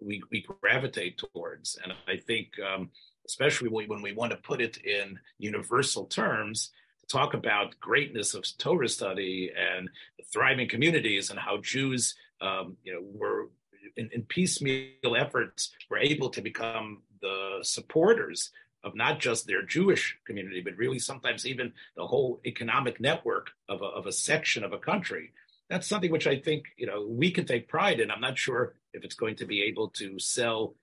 we, 0.00 0.22
we 0.30 0.46
gravitate 0.60 1.18
towards. 1.18 1.78
And 1.82 1.94
I 2.06 2.18
think, 2.18 2.48
um, 2.60 2.90
especially 3.30 3.68
when 3.68 4.02
we 4.02 4.12
want 4.12 4.32
to 4.32 4.36
put 4.38 4.60
it 4.60 4.78
in 4.78 5.18
universal 5.38 6.04
terms, 6.06 6.70
to 7.00 7.06
talk 7.06 7.32
about 7.34 7.78
greatness 7.80 8.34
of 8.34 8.44
Torah 8.58 8.88
study 8.88 9.52
and 9.56 9.88
thriving 10.32 10.68
communities 10.68 11.30
and 11.30 11.38
how 11.38 11.58
Jews, 11.58 12.16
um, 12.40 12.76
you 12.82 12.92
know, 12.92 13.02
were 13.02 13.50
in, 13.96 14.10
in 14.12 14.22
piecemeal 14.22 15.16
efforts 15.16 15.70
were 15.88 15.98
able 15.98 16.30
to 16.30 16.40
become 16.40 17.02
the 17.20 17.58
supporters 17.62 18.50
of 18.82 18.96
not 18.96 19.20
just 19.20 19.46
their 19.46 19.62
Jewish 19.62 20.18
community, 20.26 20.60
but 20.60 20.76
really 20.76 20.98
sometimes 20.98 21.46
even 21.46 21.72
the 21.96 22.06
whole 22.06 22.40
economic 22.44 23.00
network 23.00 23.50
of 23.68 23.82
a, 23.82 23.84
of 23.84 24.06
a 24.06 24.12
section 24.12 24.64
of 24.64 24.72
a 24.72 24.78
country. 24.78 25.32
That's 25.68 25.86
something 25.86 26.10
which 26.10 26.26
I 26.26 26.36
think 26.36 26.64
you 26.76 26.86
know 26.86 27.06
we 27.06 27.30
can 27.30 27.44
take 27.44 27.68
pride 27.68 28.00
in. 28.00 28.10
I'm 28.10 28.20
not 28.20 28.38
sure 28.38 28.74
if 28.92 29.04
it's 29.04 29.14
going 29.14 29.36
to 29.36 29.46
be 29.46 29.62
able 29.62 29.88
to 30.00 30.18
sell 30.18 30.74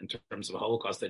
in 0.00 0.08
terms 0.08 0.50
of 0.50 0.56
Holocaust 0.56 1.02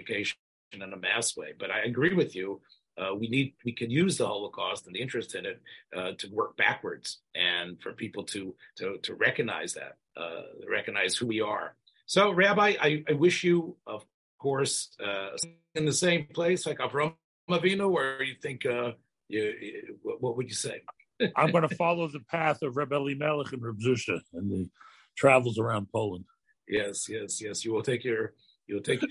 education 0.00 0.36
in 0.72 0.82
a 0.82 0.96
mass 0.96 1.36
way, 1.36 1.52
but 1.58 1.70
I 1.70 1.80
agree 1.80 2.14
with 2.14 2.34
you. 2.34 2.60
Uh, 2.96 3.14
we 3.14 3.28
need 3.28 3.54
we 3.64 3.72
can 3.72 3.90
use 3.90 4.16
the 4.16 4.26
Holocaust 4.26 4.86
and 4.86 4.94
the 4.94 5.00
interest 5.00 5.34
in 5.34 5.44
it 5.46 5.60
uh, 5.96 6.12
to 6.18 6.28
work 6.30 6.56
backwards 6.56 7.22
and 7.34 7.80
for 7.82 7.92
people 7.92 8.22
to 8.24 8.54
to 8.76 8.98
to 8.98 9.14
recognize 9.14 9.74
that 9.74 9.96
uh, 10.16 10.42
recognize 10.68 11.16
who 11.16 11.26
we 11.26 11.40
are. 11.40 11.76
So, 12.06 12.32
Rabbi, 12.32 12.74
I, 12.80 13.04
I 13.08 13.12
wish 13.14 13.44
you, 13.44 13.76
of 13.86 14.04
course, 14.38 14.90
uh, 15.02 15.30
in 15.74 15.86
the 15.86 15.92
same 15.92 16.26
place 16.34 16.66
like 16.66 16.78
Avram 16.78 17.14
Avinu, 17.50 17.90
or 17.90 18.22
you 18.22 18.34
think 18.40 18.66
uh, 18.66 18.92
you, 19.28 19.42
you, 19.60 19.98
what 20.02 20.36
would 20.36 20.48
you 20.48 20.54
say? 20.54 20.82
I'm 21.36 21.50
going 21.50 21.66
to 21.66 21.74
follow 21.76 22.08
the 22.08 22.20
path 22.20 22.62
of 22.62 22.76
Rebbe 22.76 22.94
Elimelech 22.94 23.52
and 23.52 23.62
Reb 23.62 23.80
Zusha 23.80 24.20
and 24.34 24.50
the 24.50 24.68
travels 25.16 25.58
around 25.58 25.88
Poland. 25.92 26.24
Yes, 26.68 27.08
yes, 27.08 27.40
yes. 27.40 27.64
You 27.64 27.72
will 27.72 27.82
take 27.82 28.04
your, 28.04 28.34
you 28.66 28.76
will 28.76 28.82
take, 28.82 29.02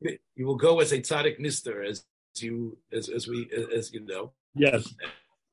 you 0.36 0.46
will 0.46 0.56
go 0.56 0.80
as 0.80 0.92
a 0.92 0.98
tzaddik 0.98 1.40
nister, 1.40 1.86
as 1.86 2.04
you, 2.36 2.76
as 2.92 3.08
as 3.08 3.26
we, 3.28 3.50
as 3.74 3.92
you 3.92 4.00
know. 4.00 4.32
Yes. 4.54 4.92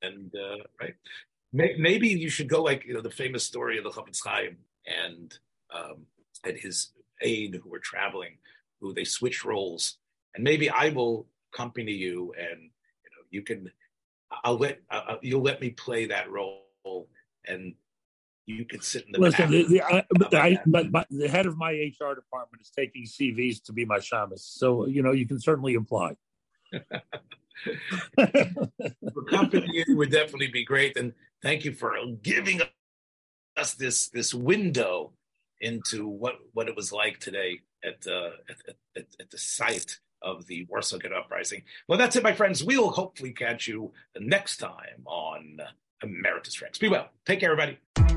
And, 0.01 0.31
uh, 0.35 0.63
right, 0.79 0.95
maybe 1.51 2.07
you 2.09 2.29
should 2.29 2.47
go 2.47 2.61
like 2.61 2.85
you 2.85 2.93
know 2.93 3.01
the 3.01 3.09
famous 3.09 3.43
story 3.43 3.77
of 3.77 3.83
the 3.83 3.89
Chafetz 3.89 4.19
Chaim 4.23 4.57
and 4.85 5.37
um, 5.73 6.05
and 6.43 6.57
his 6.57 6.91
aide 7.21 7.59
who 7.63 7.69
were 7.69 7.79
traveling, 7.79 8.37
who 8.79 8.93
they 8.93 9.03
switch 9.03 9.43
roles 9.43 9.97
and 10.37 10.43
maybe 10.43 10.69
I 10.69 10.89
will 10.89 11.27
accompany 11.51 11.91
you, 11.91 12.33
and 12.39 12.61
you 12.61 13.09
know 13.11 13.23
you 13.29 13.41
can. 13.41 13.69
I'll 14.43 14.57
let 14.57 14.79
uh, 14.89 15.15
you'll 15.21 15.41
let 15.41 15.59
me 15.59 15.71
play 15.71 16.05
that 16.05 16.29
role, 16.29 17.09
and 17.45 17.73
you 18.47 18.65
could 18.65 18.83
sit 18.83 19.05
in 19.05 19.11
the 19.11 19.19
Listen, 19.19 19.51
the, 19.51 19.63
the, 19.63 19.81
I, 19.81 20.05
I, 20.19 20.57
but, 20.65 20.91
but 20.91 21.07
the 21.09 21.27
head 21.27 21.45
of 21.45 21.57
my 21.57 21.71
HR 21.71 22.15
department 22.15 22.61
is 22.61 22.71
taking 22.71 23.03
CVs 23.03 23.61
to 23.65 23.73
be 23.73 23.85
my 23.85 23.97
shamus, 23.97 24.39
so 24.39 24.87
you 24.87 25.03
know 25.03 25.11
you 25.11 25.27
can 25.27 25.39
certainly 25.39 25.75
apply. 25.75 26.15
accompany 29.17 29.67
you 29.87 29.97
would 29.97 30.11
definitely 30.11 30.47
be 30.47 30.63
great, 30.63 30.97
and 30.97 31.13
thank 31.43 31.65
you 31.65 31.73
for 31.73 31.93
giving 32.23 32.61
us 33.57 33.73
this 33.73 34.07
this 34.09 34.33
window 34.33 35.11
into 35.59 36.07
what 36.07 36.35
what 36.53 36.69
it 36.69 36.75
was 36.75 36.91
like 36.91 37.19
today 37.19 37.59
at 37.83 38.07
uh, 38.07 38.31
at, 38.49 38.75
at, 38.95 39.05
at 39.19 39.29
the 39.29 39.37
site 39.37 39.99
of 40.21 40.47
the 40.47 40.65
Warsaw 40.69 40.97
Ghetto 40.97 41.19
Uprising. 41.19 41.63
Well, 41.87 41.97
that's 41.97 42.15
it, 42.15 42.23
my 42.23 42.33
friends. 42.33 42.63
We'll 42.63 42.89
hopefully 42.89 43.31
catch 43.31 43.67
you 43.67 43.91
next 44.19 44.57
time 44.57 45.03
on 45.05 45.59
Emeritus 46.01 46.61
Rex. 46.61 46.79
Be 46.79 46.89
well. 46.89 47.09
Take 47.25 47.39
care, 47.39 47.51
everybody. 47.51 48.16